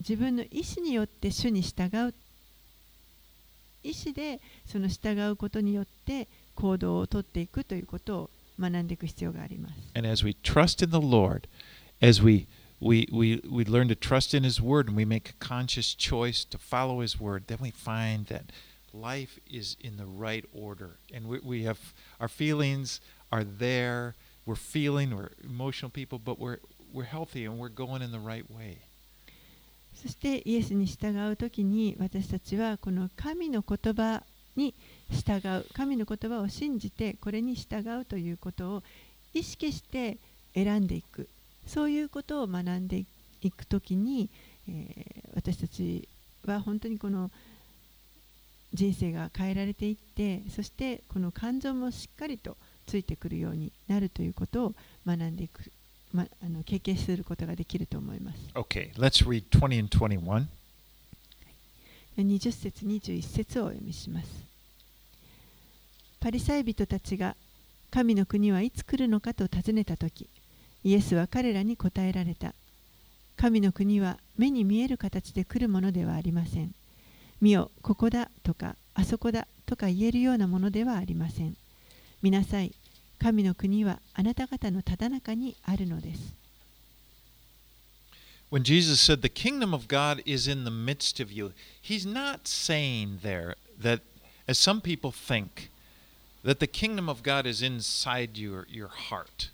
[0.00, 2.14] 自分の意思によって主に従う。
[3.85, 9.75] 意思でその従うことによって行動をとっていくということを学んでいく必要があります。
[9.95, 11.47] And as we trust in the Lord,
[12.01, 12.47] as we
[12.81, 16.43] we, we, we learn to trust in His Word and we make a conscious choice
[16.45, 18.51] to follow His Word, then we find that
[18.91, 20.97] life is in the right order.
[21.13, 22.99] And we, we have our feelings
[23.31, 24.15] are there.
[24.45, 26.57] We're feeling, we're emotional people, but we're,
[26.91, 28.79] we're healthy and we're going in the right way.
[30.02, 34.22] そしてイエスに従うときに私たちはこの神の言葉
[34.56, 34.74] に
[35.10, 38.82] 従う神の言葉を信じてこれに従うということを
[39.34, 40.18] 意識して
[40.54, 41.28] 選んでいく。
[41.66, 43.04] そういうことを学んで
[43.42, 44.30] いくときに、
[44.68, 46.08] えー私たち
[46.46, 47.30] は本当にこの
[48.72, 54.74] 人生が変えられていってそしてこの感情もしっかりとついてくるようになるということを
[55.06, 55.70] 学んでいく、
[56.12, 58.38] ま、あの経験することができると思います。
[58.54, 60.46] Okay, let's read 20 and 21.
[62.16, 64.28] 20節21節をお読みします。
[66.20, 67.36] パリサイ人たちが
[67.90, 70.28] 神の国はいつ来るのかと尋ねたとき、
[70.82, 72.54] イエスは彼らに答えられた。
[73.36, 76.74] 神の国は目に見える形で来るものではありません。
[77.40, 81.54] 見よ、ここだとか、あそこだとか言えるようなものではありません。
[82.22, 82.72] 見なさい、
[83.18, 86.34] 神の国はあなた方のただ中にあるのです。
[88.50, 91.52] When Jesus said the kingdom of God is in the midst of you,
[91.82, 94.02] he's not saying there that,
[94.46, 95.70] as some people think,
[96.44, 99.50] that the kingdom of God is inside your, your heart.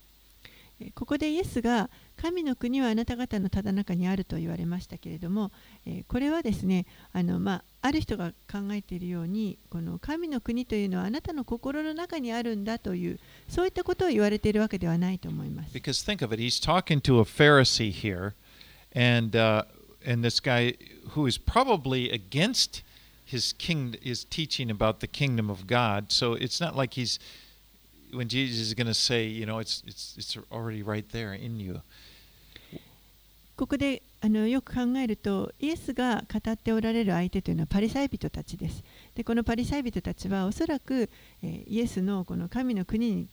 [0.79, 1.89] えーここでイエスが
[2.23, 5.51] 神の国はあなた方のただ中にあると言われましたけれども、
[5.85, 13.19] えーこれはですねあの、まあ、ある人が考えているようにこの神の国というのはあなたの心の中にあるんだという
[13.49, 15.77] そういったことを言われているわけではないと思います。
[15.77, 18.35] Because think of it, he's talking to a Pharisee here,
[18.95, 19.65] and uh,
[20.07, 20.77] and this guy
[21.17, 22.85] who is probably against
[23.25, 26.13] his king is teaching about the kingdom of God.
[26.13, 27.19] So it's not like he's
[28.13, 31.59] when Jesus is going to say, you know, it's it's it's already right there in
[31.59, 31.83] you.
[33.63, 38.83] ここであのよく考えるとイエスが語っておられる相手というのはパリサイ人たちです。
[39.15, 41.09] でこのパリサイ人たちはおそらく、
[41.45, 43.29] えイエスのこの神の国に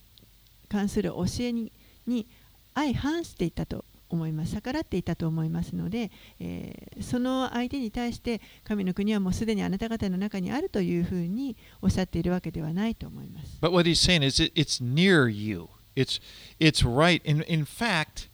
[0.68, 1.72] 関する教えに
[2.06, 2.28] に
[2.76, 13.58] 相反していたと思います逆らっていたと思いますので、えーその相手に対して神の国はもうすでにあなた方の中にあるというふうにおっしゃっているわけではないと思います。
[13.60, 15.66] But what he's saying is it's near you.
[15.96, 16.20] It's
[16.60, 17.20] it's right.
[17.24, 18.29] In in fact,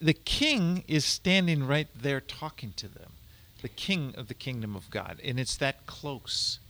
[0.00, 3.12] the king is standing right there talking to them.
[3.62, 6.60] The king of the kingdom of God, and it's that close.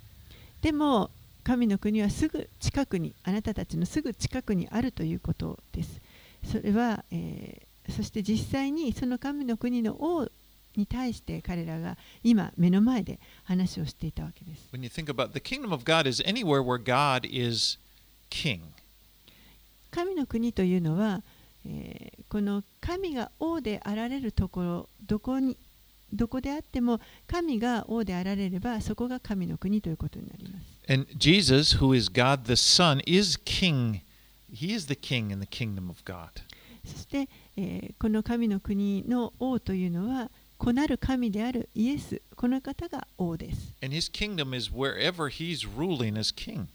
[0.62, 1.11] でも
[1.45, 6.01] 神の国はすぐ近くにあなたたちのすぐ近くにあるということです。
[6.45, 10.28] それは、えーそして実際にその神の国の王
[10.76, 14.68] に対して彼らが今目の前で話をしていたわけです。
[14.72, 17.78] When you think about the kingdom of God is anywhere where God is
[18.31, 18.61] king.
[19.91, 21.22] 神の国というのは、
[21.66, 25.56] えーこの神が王であられるところどこに
[26.12, 30.92] どこであっても神が王であられればそこが神の国ということになります。
[30.92, 34.00] And Jesus, who is God the Son, is king.
[34.52, 36.28] He is the king in the kingdom of God.
[36.84, 43.74] そして、えーこの神の国の王というのは、子なる神であるイエス、この方が王です。
[43.82, 46.66] And his kingdom is wherever he's ruling as king.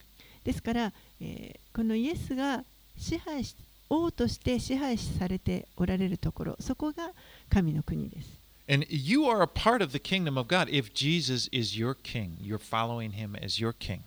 [0.44, 2.64] ですから、えーこのイエスが
[2.98, 3.56] 支配し
[3.90, 7.12] 王として支配されておられるところ、そこが
[7.50, 8.28] 神の国です。
[8.68, 12.38] And you are a part of the kingdom of God if Jesus is your king.
[12.42, 14.00] You're following him as your king.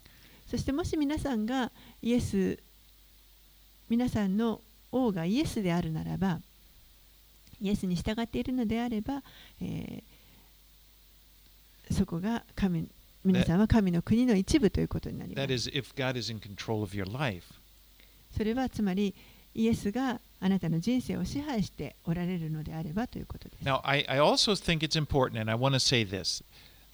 [0.50, 1.70] そしてもし皆さんが
[2.02, 2.58] イエス、
[3.88, 4.60] 皆さんの
[4.90, 6.40] 王がイエスであるならば、
[7.60, 9.22] イエスに従っているのであれば、
[9.60, 10.18] えー
[11.90, 12.86] そこが神
[13.24, 15.70] 皆さんは神の国の一部ということになりま That す。
[15.70, 17.44] is, if God is in control of your life.
[18.36, 19.14] それはつまり
[19.58, 23.64] イエスがあなたの人生を支配しておられるのであればということです。
[23.64, 26.44] Now, I, I also think it's important, and I want to say this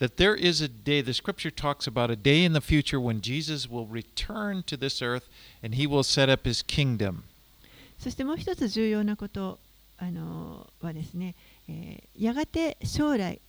[0.01, 3.21] that there is a day, the scripture talks about a day in the future when
[3.21, 5.25] Jesus will return to this earth
[5.63, 7.25] and he will set up his kingdom.
[7.99, 9.59] そしてもう一つ重要なこと
[9.99, 11.35] あのはですね、
[11.69, 13.41] えーやがて将来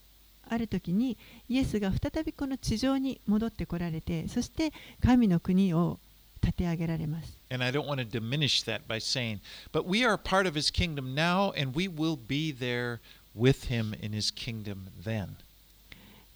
[0.49, 5.99] ある時にイエスが再びこの地上に戻ってこられてそして神の国を
[6.43, 7.44] 立て上げられます。
[7.49, 9.39] And I don't want to diminish that by saying,
[9.71, 12.99] but we are part of his kingdom now, and we will be there
[13.35, 15.37] with him in his kingdom then.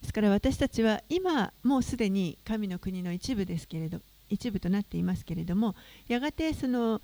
[0.00, 4.00] ですから私たちは今もうすでに神の国の一部ですけれど
[4.30, 5.74] 一部となっていますけれども
[6.08, 7.02] やがてその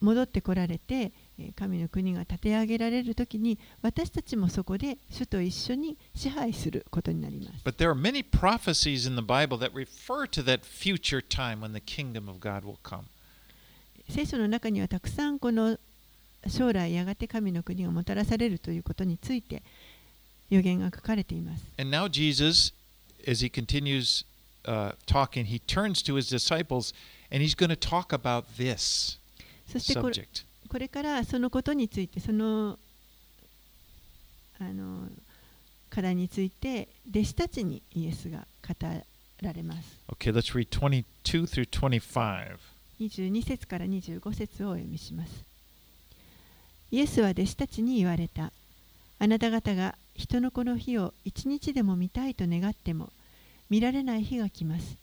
[0.00, 7.64] 戻ってこられてえー神の国が立て上げられる時に私たちもそこで主と一緒に支配することになります。
[7.64, 11.80] But there are many prophecies in the Bible that refer to that future time when the
[11.80, 13.04] kingdom of God will come.
[14.08, 15.78] 聖書の中にはたくさんこの
[16.48, 19.62] 将来やがて神の国がもたらされるということについて
[20.50, 21.64] 予言が書かれています。
[21.78, 22.74] And now Jesus,
[23.26, 24.24] as he continues
[24.64, 26.94] uh, talking, he turns to his disciples
[27.30, 29.18] and he's going to talk about this
[29.68, 30.44] subject.
[30.68, 32.78] これからそのことについてその
[34.58, 35.08] あの
[35.88, 38.74] 課題について弟子たちにイエスが語
[39.40, 40.00] られます。
[40.08, 42.58] Okay, let's read 22 through 25.
[43.00, 45.44] 22節から25節をお読みします。
[46.90, 48.52] イエスは弟子たちに言われた。
[49.18, 53.10] あなた方が人の子の日を一日でも見たいと願っても
[53.70, 54.96] 見られない日が来ます。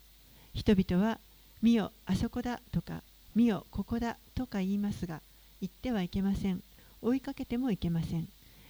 [0.54, 1.20] 人々は
[1.62, 3.04] 見よあそこだとか
[3.36, 5.22] 見よここだとか言いますが
[5.62, 6.62] 行ってはいけません。
[7.02, 8.28] 追いかけてもいけません。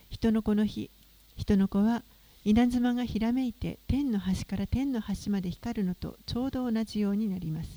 [0.10, 0.90] 人の子の日、
[1.38, 2.04] 人の子は
[2.44, 7.70] 稲妻がひらめいて天の端から天の端まで光るのとちょうど同じようになります。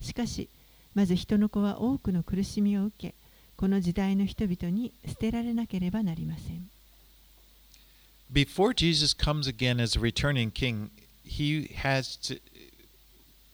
[0.00, 0.48] しかし、
[0.94, 3.14] まず人の子は多くの苦しみを受け、
[3.56, 6.70] この時代の人々に捨てられなければなりません。
[8.32, 10.90] Before Jesus comes again as a returning king,
[11.24, 12.40] he has to,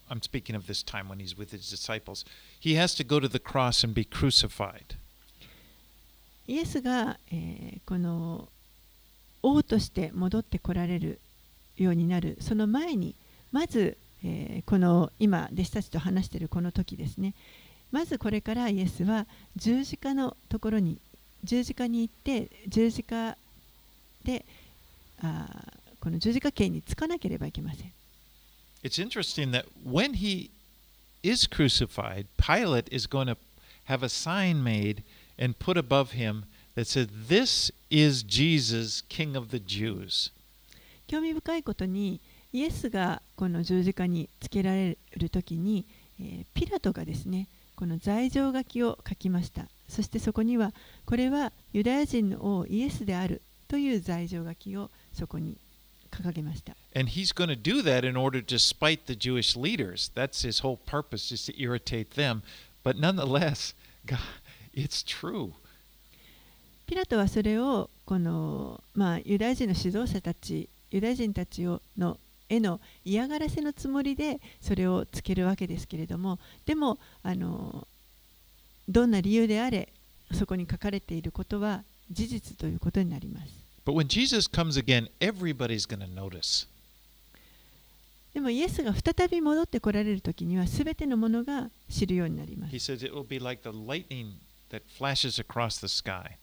[0.08, 2.24] I'm speaking of this time when he's with his disciples.
[2.58, 4.96] He has to go to the cross and be crucified.
[6.46, 8.48] イエスが、えーこの
[9.42, 11.18] 王として戻ってこられる
[11.78, 13.14] ようになるその前に
[13.52, 17.34] まず、えーこの今弟子たちと話しているこの時ですね
[17.90, 20.98] まずこれからイエスは十字架のところに
[21.42, 23.36] 十字架に行って十字架
[24.24, 24.44] で
[25.22, 27.92] あーこの十字架刑につかなければいけません
[28.82, 30.50] It's interesting that when he
[31.22, 33.36] is crucified, Pilate is going to
[33.84, 35.02] have a sign made
[35.38, 36.44] and put above him
[36.76, 40.32] that said, This is Jesus, King of the Jews.
[41.08, 42.20] 興味深いことに
[42.52, 45.86] イエスがこの十字架につけられる時に、
[46.20, 50.72] えーピラトがですねこの罪状書きを書きましたそしてそこには
[51.06, 55.56] これはユダヤ人の王イエスであるという罪状書きをそこに
[56.10, 60.10] 掲げました And he's going to do that in order to spite the Jewish leaders.
[60.14, 62.42] That's his whole purpose, just to irritate them.
[62.82, 63.74] But nonetheless,
[64.04, 64.18] God,
[64.74, 65.52] it's true.
[66.86, 72.18] ピラトはそれをこの、まあ、ユダヤ人の指導者たちユダヤ人たちをの
[72.50, 77.86] への嫌がらせのつもりでそれをつけるわけですけれどもでもあの
[78.88, 79.88] どんな理由であれ
[80.32, 83.52] そこに書かれていることは事実ということになります
[83.86, 86.68] But when Jesus comes again, everybody's going to notice.
[88.34, 94.34] でもイエスが再び戻ってこられる時には全てのものが知るようになりま He す says it will be like the lightning
[94.70, 96.36] that flashes across the sky.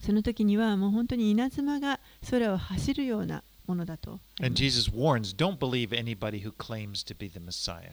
[0.00, 1.98] その時にはもう本当に稲妻が
[2.30, 4.20] 空を走るようなものだと。
[4.40, 7.92] And Jesus warns, don't believe anybody who claims to be the Messiah.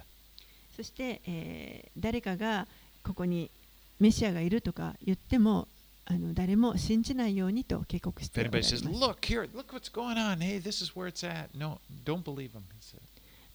[0.76, 2.68] そして、えー、誰かが
[3.04, 3.52] ここに
[4.00, 5.68] メシアがいるとか言っても、
[6.06, 8.84] あの誰も信じないようにと警告しています。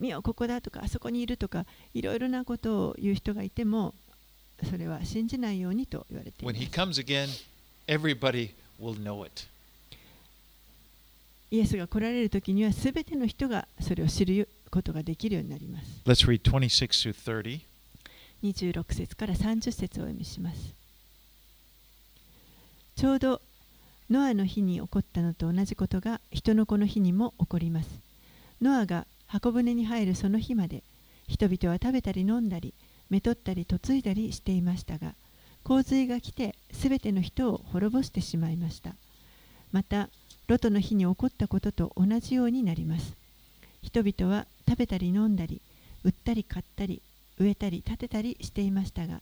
[0.01, 3.95] 見よ、ここだとか、あそこにいるとか、いろいろなことを言う人がいても、
[4.71, 6.57] それは信じないようにと言われています。
[6.57, 7.29] When he comes again,
[7.89, 9.49] everybody will know it.
[11.51, 16.03] イエスが来られる時には全ての人がそれを知ることができるようになります。
[16.05, 17.61] Let's read 26 through 30.
[18.43, 20.75] 26節から30節をお読みします。
[22.97, 23.41] ちょうど
[24.11, 27.89] ノアの日に起こったのと同じことが人の子の日にも起こります。
[28.61, 30.83] ノアが箱舟に入るその日まで
[31.29, 32.75] 人々は食べたり飲んだり
[33.11, 35.15] めとったり嫁いだりしていましたが
[35.63, 38.95] 洪水が来てすべての人を滅ぼしてしまいました。
[39.71, 40.09] また
[40.49, 43.15] ロトの日に起こったことと同じようになります。
[43.83, 45.61] 人々は食べたり飲んだり
[46.05, 47.03] 売ったり買ったり
[47.39, 49.21] 植えたり建てたりしていましたが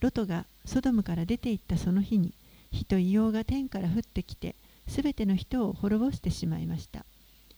[0.00, 2.32] ロトがソドムから出て行ったその日に
[2.70, 4.54] 火と硫黄が天から降ってきて
[4.86, 7.04] すべての人を滅ぼしてしまいました。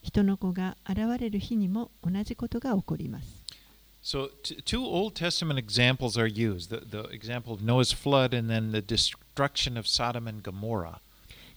[0.02, 3.44] 人の子が現れる日にも同じことが起こります。
[4.02, 6.70] So, t- two Old Testament examples are used.
[6.70, 11.00] The, the example of Noah's flood and then the destruction of Sodom and Gomorrah.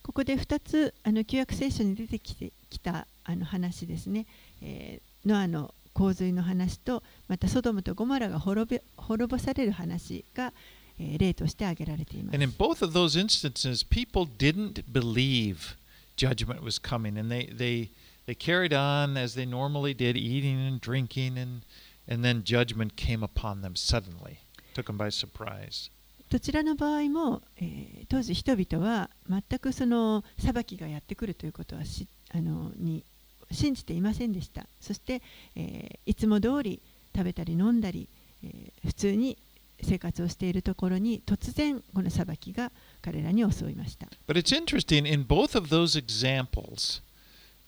[0.04, 4.26] ここで2つあの旧約聖書に出てきてきたあの話ですね、
[4.62, 10.52] えーノアの洪水の話とまたソドムとゴモラが滅び滅ぼされる話が、
[11.00, 15.78] えー例として挙げられています And in both of those instances, people didn't believe
[16.18, 17.90] judgment was coming, and they they
[18.26, 21.62] they carried on as they normally did, eating and drinking, and
[22.08, 24.40] and then judgment came upon them suddenly,
[24.74, 25.90] took them by surprise.
[26.34, 33.04] どちらの場合も、えー当時人々は全くその裁きがやってくるということはしあのに
[33.52, 35.22] 信じていませんでしたそして、
[35.56, 36.80] えーいつも通り
[37.16, 38.10] 食べたり飲んだり、
[38.44, 39.38] えー普通に
[39.84, 42.72] 生活をしているところに突然この裁きが
[43.04, 47.02] 彼らに襲いました But it's interesting in both of those examples,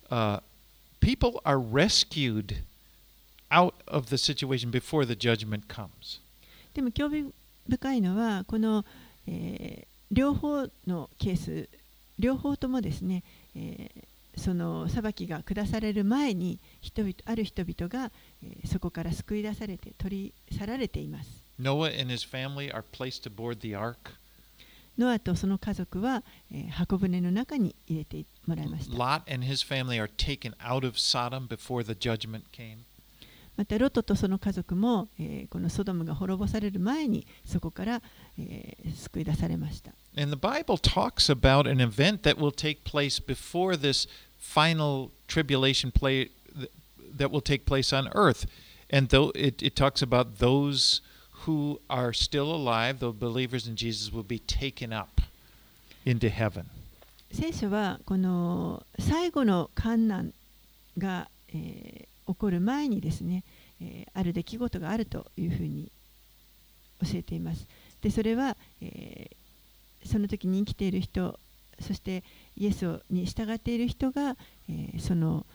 [0.10, 0.42] uh,
[1.00, 2.64] people are rescued
[3.52, 6.20] out of the situation before the judgment comes.
[6.74, 7.32] でも興味
[7.70, 8.86] 深いのはこの、
[9.28, 11.68] え、両方のケース
[12.20, 13.24] 両方ともですね、
[13.56, 13.90] え、
[14.38, 18.12] その裁きが下される前に人々ある人々が、
[18.44, 21.30] え、そこから救い出されて取り去られています。
[24.98, 28.98] ノアとその家族は、え、箱舟の中に入れてもらいました。
[33.58, 38.02] またロトとその家族も、えーこのソドムが滅ぼされる前にそこから、
[38.38, 45.92] えー救い出されました And the Bible talks about an event that will take place before this final tribulation
[45.92, 46.70] play th-
[47.18, 48.48] that will take place on earth.
[48.90, 51.02] And though it, it talks about those
[51.46, 55.22] who are still alive, the believers in Jesus will be taken up
[56.06, 56.66] into heaven.
[57.32, 60.34] 聖書はこの最後の観難
[60.98, 63.44] が、えー起こる前にですね、
[63.82, 65.92] えーある出来事があるというふうに
[67.02, 67.68] 教えています。
[68.02, 69.36] でそれは、えー
[70.08, 71.40] その時に生きている人
[71.80, 72.24] そして
[72.56, 74.38] イエスをに従っている人が、
[74.70, 75.46] えーその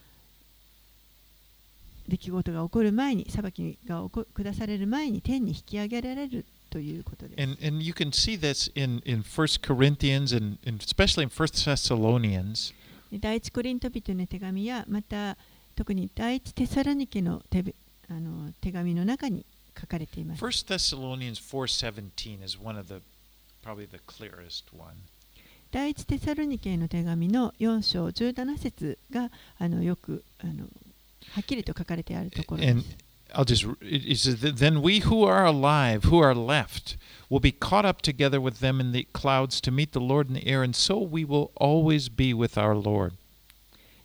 [2.08, 7.42] 出来事が起こる前に裁きが起こ下される前に天に引き上げられるということです。
[7.42, 12.74] And, and you can see this in, in 1 Corinthians and, and especially in 1 Thessalonians.
[13.10, 15.36] で第一コリント人の手紙やまた
[15.80, 17.74] 特に第一テサロニケの手び
[18.10, 19.46] あの手紙の中に
[19.80, 20.44] 書かれています。
[20.44, 23.00] 1 Thessalonians 4.17 is one of the,
[23.64, 24.92] probably the clearest one.
[25.70, 32.98] 第一テサロニケの手紙の4章17節があのよくあのはっきりと書かれてあるところで And す。
[33.32, 36.98] I'll just, it it says, Then we who are alive, who are left,
[37.30, 40.34] will be caught up together with them in the clouds to meet the Lord in
[40.34, 43.14] the air, and so we will always be with our Lord.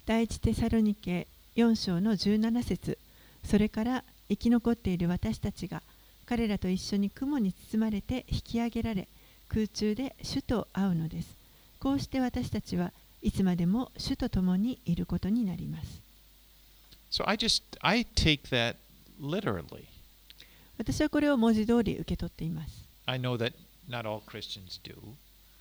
[0.06, 2.98] 第一テサロニケ4章の17節
[3.44, 5.82] それから生き残っている私たちが
[6.26, 9.08] 彼らと一緒に雲に包まれて引き上げられ
[9.48, 11.38] 空中で主と会うのです。
[11.80, 12.92] こうして私たちは
[13.22, 16.02] いつまでも主と共にいることになります。
[17.12, 18.76] So I just, I take that
[19.22, 19.86] literally.
[20.78, 22.86] 私はこれを文字通り受け取っています。
[23.06, 23.54] I know that
[23.88, 24.96] not all Christians do.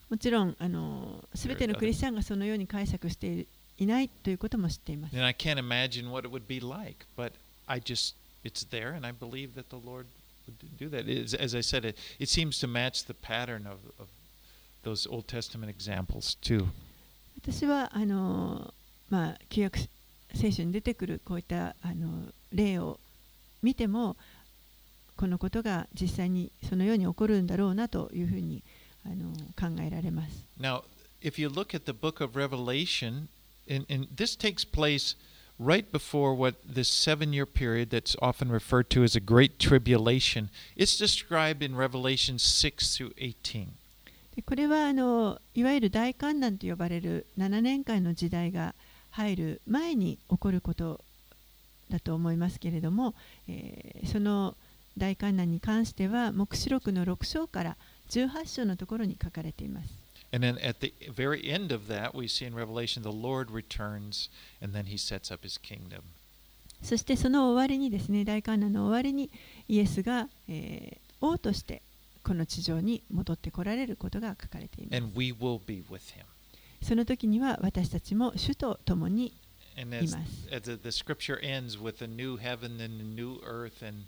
[0.09, 3.47] もちろんあの全てのクリスチャンがそのように解釈して
[3.79, 5.17] いないということも知っています。
[5.17, 7.33] And I can't imagine what it would be like, but
[7.67, 8.15] I just,
[8.45, 10.07] it's there, and I believe that the Lord
[10.47, 11.09] would do that.
[11.09, 14.09] Is, as I said, it, it seems to match the pattern of, of
[14.83, 16.69] those Old Testament examples, too.
[17.37, 18.73] 私はあの、
[19.11, 19.79] まあ、旧約
[20.35, 22.99] 聖書に出てくるこういったあの例を
[23.63, 24.17] 見ても
[25.17, 28.63] このことが実際にそのように起こるんだろうなというふうに
[29.05, 30.45] あの考えられます。
[30.59, 30.85] Now,
[31.23, 33.29] if you look at the book of Revelation,
[33.69, 35.17] and, and this takes place
[35.59, 40.51] right before what this seven year period that's often referred to as a great tribulation,
[40.77, 43.69] it's described in Revelation 6 through 18.
[44.47, 48.75] これはあのいわゆる大観難と呼ばれる7年間の時代が
[49.11, 51.01] 入る前に起こること
[51.89, 53.15] だと思いますけれども、
[53.49, 54.57] えーその
[54.97, 57.77] 大観難に関しては黙示録の6章から
[58.11, 60.04] 18章のところに書かれています。
[60.35, 64.29] And then at the very end of that, we see in Revelation the Lord returns
[64.61, 66.03] and then he sets up his kingdom.
[66.83, 69.31] そしてその終わりにですね大観難の終わりに
[69.69, 71.81] イエスが、えー王として
[72.23, 75.15] この地上に戻ってこられることが書かれています.
[76.83, 79.33] その時には私たちも主と共に
[79.81, 80.55] And as, Imas.
[80.55, 84.05] as the, the scripture ends with a new heaven and a new earth, and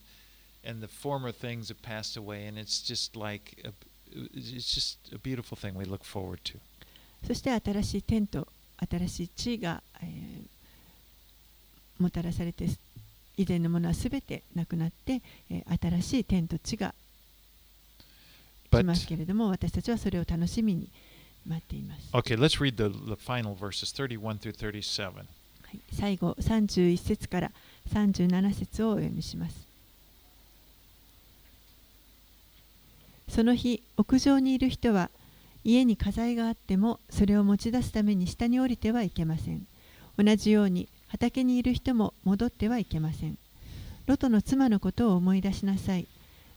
[0.62, 3.56] and the former things have passed away, and it's just like
[4.14, 6.58] a, it's just a beautiful thing we look forward to.
[7.26, 8.46] そして新しい天と
[8.90, 10.46] 新しい地が、えー
[11.98, 12.66] もたらされて
[13.38, 16.94] 以前のものはすべてなくなって、えー新しい天と地が
[18.70, 20.90] 来ますけれども私たちはそれを楽しみに
[21.46, 22.10] 待っています。
[22.12, 25.14] okay, let's read the, the final verses, 31 through 37.
[25.14, 25.22] は
[25.72, 27.50] い、最後31節から
[27.92, 29.65] 37節をお読みします。
[33.28, 35.10] その日、屋上にいる人は
[35.64, 39.66] 家に家財があってもそれを持ち出すために下に降りてはいけません。
[40.16, 43.36] 同じように畑にいる人も戻ってはいけません。
[44.06, 46.06] ロトの妻のことを思い出しなさい。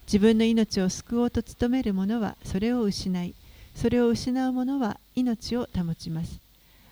[0.06, 3.34] 自分の命を救おうと努める者はそれを失い、
[3.76, 6.40] それを失う者は命を保ちます。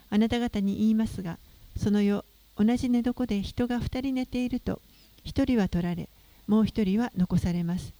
[0.10, 1.38] あなた方に言いますが、
[1.78, 2.24] その夜、
[2.58, 4.82] 同じ寝床で人が二人寝ていると、
[5.24, 6.10] 一人は取られ、
[6.48, 7.97] もう一人は残されます。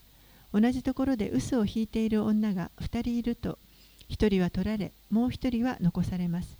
[0.52, 3.58] 同じところで嘘を引いている女が二人いると、
[4.08, 6.56] 一人は取られ、もう一人は残されます。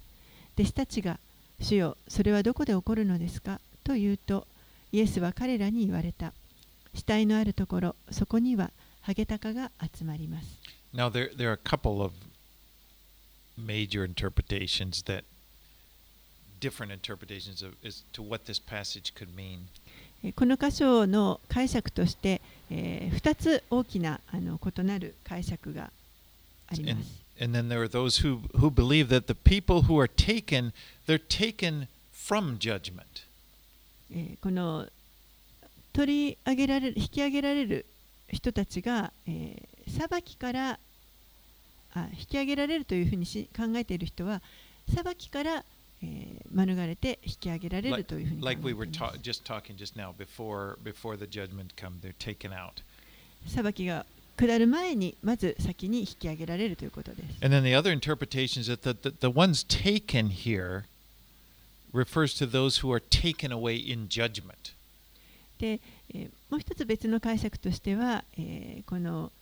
[0.54, 1.18] 弟子たちが、
[1.60, 4.46] 主よ、それはどこで起こるのですかと言うと、
[4.92, 6.32] イエスは彼らに言われた。
[6.94, 8.70] 死体のあるところ、そこには
[9.00, 10.46] ハゲタカが集まります。
[10.94, 12.12] Now there there are a couple of
[13.58, 15.24] major interpretations that
[16.60, 19.66] different interpretations of as to what this passage could mean.
[20.24, 22.40] えーこの箇所の解釈として、
[22.70, 25.90] え2つ大きなあの異なる解釈が
[26.68, 27.22] あります。
[27.40, 30.72] And then there are those who who believe that the people who are taken,
[31.06, 33.04] they're taken from judgment.
[34.10, 34.86] えーこの
[35.92, 37.86] 取り上げられる引き上げられる
[38.28, 40.78] 人たちが、えー裁きから
[41.94, 44.42] あ引き上げられるというふうにし考えている人は
[44.94, 45.64] 裁きから、
[46.02, 48.44] えー、免れて引き上げられるというふうに思っ。
[53.72, 57.44] きが下る前に、まず先に引き上げられるということです。
[65.58, 65.80] で、
[66.14, 69.32] えー、もう一つ別の解釈としては、えー、この。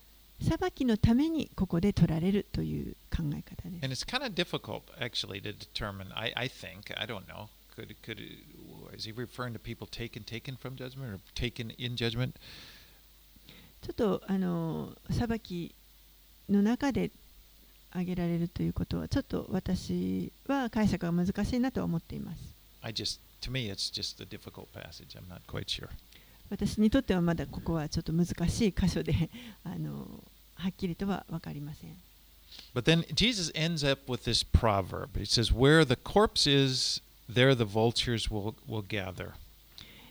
[0.41, 3.93] 裁きのためにここで取られるという考え方です And。
[3.93, 6.13] it's kind of difficult, actually, to determine.
[6.15, 6.93] I, I think.
[6.97, 7.49] I don't know.
[7.75, 8.19] Could could
[8.95, 12.35] is he referring to people taken taken from judgment or taken in judgment?
[13.83, 15.75] ちょっとあの裁き
[16.49, 17.11] の中で
[17.91, 22.39] 挙げられるということはちょっと私は解釈が難しいなとは思っています。
[22.83, 25.17] I just, to me, it's just a difficult passage.
[25.17, 25.89] I'm not quite sure.
[26.51, 29.31] 私にとってはまだここはちょっと難しい箇所で
[29.65, 30.23] あの
[30.55, 31.91] はっきりとは分かりません。
[32.75, 35.09] But then Jesus ends up with this proverb.
[35.15, 39.33] He says, "Where the corpse is, there the vultures will will gather."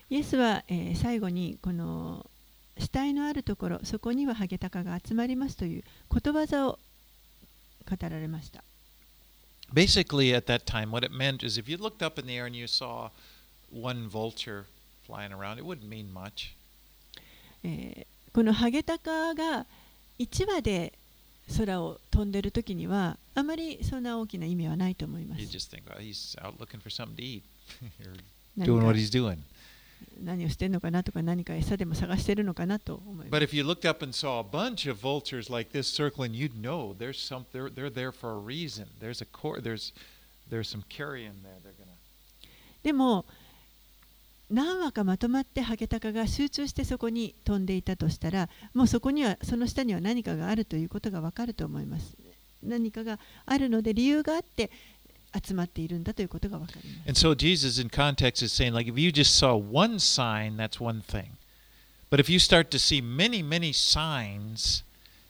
[0.10, 2.30] イエスは、えー最後にこの
[2.78, 6.78] 死体のあるところそこにはハゲタカが集まりますということわざを
[7.90, 8.64] 語られました。
[9.74, 12.56] Basically, at that time, what it meant is if you looked up in the air and
[12.56, 13.10] you saw
[13.72, 14.66] one vulture
[15.08, 16.54] flying around, it wouldn't mean much.
[17.64, 19.66] えーこのハゲタカが
[20.20, 20.92] 1羽で
[21.58, 25.42] 空を飛んでる時にはあまりそんな大きな意味はないと思います。
[25.44, 27.44] just think, "Well, he's out looking for something to eat,
[28.06, 28.14] or
[28.58, 29.38] 何 doing か what he's doing."
[30.22, 33.54] 何をしてるのかなとか何か餌でも探してるのかなと思いま But す。
[33.54, 37.14] if you looked up and saw a bunch of vultures like this circling, you'd know there's
[37.18, 38.88] some they're, they're there for a reason.
[39.00, 39.94] There's a core there's
[40.50, 41.54] there's some carrion there.
[41.64, 41.96] They're gonna
[42.84, 43.24] でも
[44.50, 52.16] 何羽かまとまってハゲタカが集中してそこに飛んでいたとしたらもうそこにはその下には何かがあるということがわかると思います。
[52.62, 54.70] 何かがあるので理由があって
[55.44, 57.26] 集まっているんだということがわかります。
[57.28, 61.02] And so Jesus in context is saying, like, if you just saw one sign, that's one
[61.02, 61.32] thing.
[62.10, 64.84] But if you start to see many, many signs,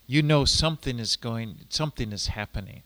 [0.06, 2.82] you know something is going, something is happening.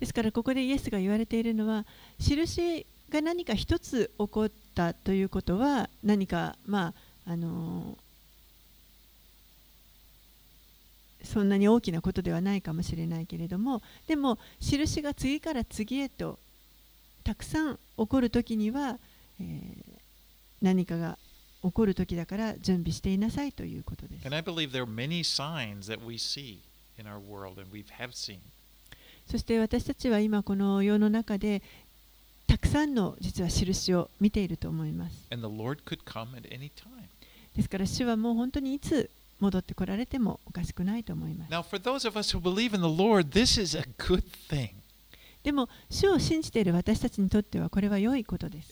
[0.00, 1.86] ですからここでイエスが言われているのは
[2.18, 6.94] 印が何か一つ起こったということは何かま
[7.26, 7.96] ああの
[11.22, 16.38] そんなに大きなことではないかもしれないけれどもでも印が次から次へと
[17.22, 18.98] たくさん起こる時には、
[19.40, 19.94] えー
[20.64, 21.18] 何かが
[21.62, 24.24] 起こる時だから準備していなさいということです。
[29.26, 31.62] そして私たちは今この世の中で
[32.54, 35.28] たくさんの実は印を見ていると思います。
[35.28, 35.36] で
[37.62, 41.50] すから、主はもう本当にいつ戻ってこられてもおかしくないと思います。
[45.42, 48.70] でも、主を信じている私たちにとってはこれは良いことです。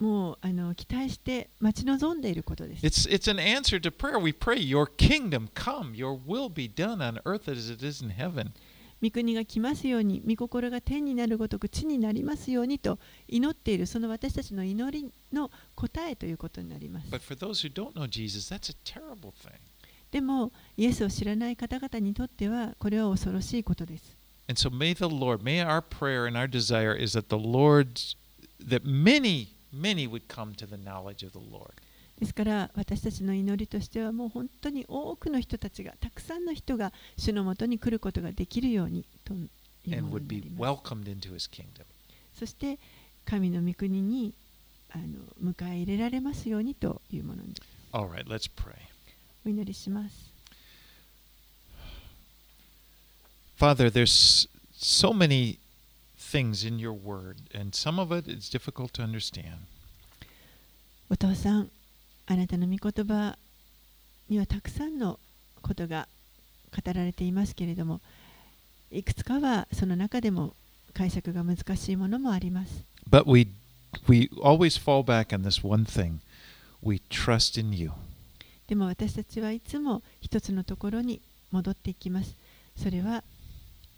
[0.00, 2.84] もうあの期待して待ち望んでいることです。
[3.08, 4.20] It's an answer to prayer.
[4.20, 8.10] We pray, Your kingdom come, Your will be done on earth as it is in
[8.10, 8.50] heaven.
[9.04, 12.98] 御国が来ますように、御心が天になるごとく地になりますようにと
[13.28, 17.10] 祈っている、その私たちの祈りの答えということになります。
[20.10, 24.16] でも、イエスを知らない方々にとっては、これは恐ろしいことです。
[32.24, 39.34] ですから私たちの祈りとしてはもう本当に多くの人たちがたくさんの人が主のもとに来ることができるようにと
[42.32, 42.78] そして
[43.26, 44.32] 神の御国に
[44.90, 47.62] あの迎え入れられますようにというものです。
[47.92, 48.74] All right, let's pray.
[49.44, 50.32] お祈りします。
[53.58, 55.58] Father, there's so many
[56.18, 59.58] things in your word, and some of it is difficult to understand.
[61.10, 61.70] お父さん
[62.26, 63.36] あなたの御言葉
[64.28, 65.18] にはたくさんの
[65.62, 66.08] ことが
[66.74, 68.00] 語られていますけれども、
[68.90, 70.54] いくつかはその中でも
[70.92, 72.84] 解釈が難しいものもあります。
[73.10, 73.48] But we
[74.08, 76.18] we always fall back on this one thing.
[76.82, 77.92] We trust in you.
[78.66, 81.20] でも私たちはいつも一つのところに
[81.52, 82.34] 戻っていきます。
[82.76, 83.22] それは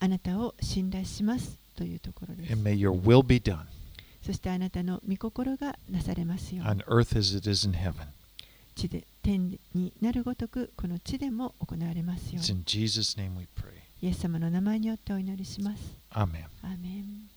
[0.01, 2.69] あなたを信頼しますというところです And。
[2.69, 3.61] may your will be done
[4.27, 8.09] そしてあなたの御心がなされますように on earth as it is in heaven.
[8.75, 13.71] 地で天になるごとくこの地でも行われますよう It's に in Jesus' name we pray.
[14.03, 15.97] イエス様の名前によってお祈りします。
[16.11, 16.45] Amen.
[16.63, 17.31] アーメン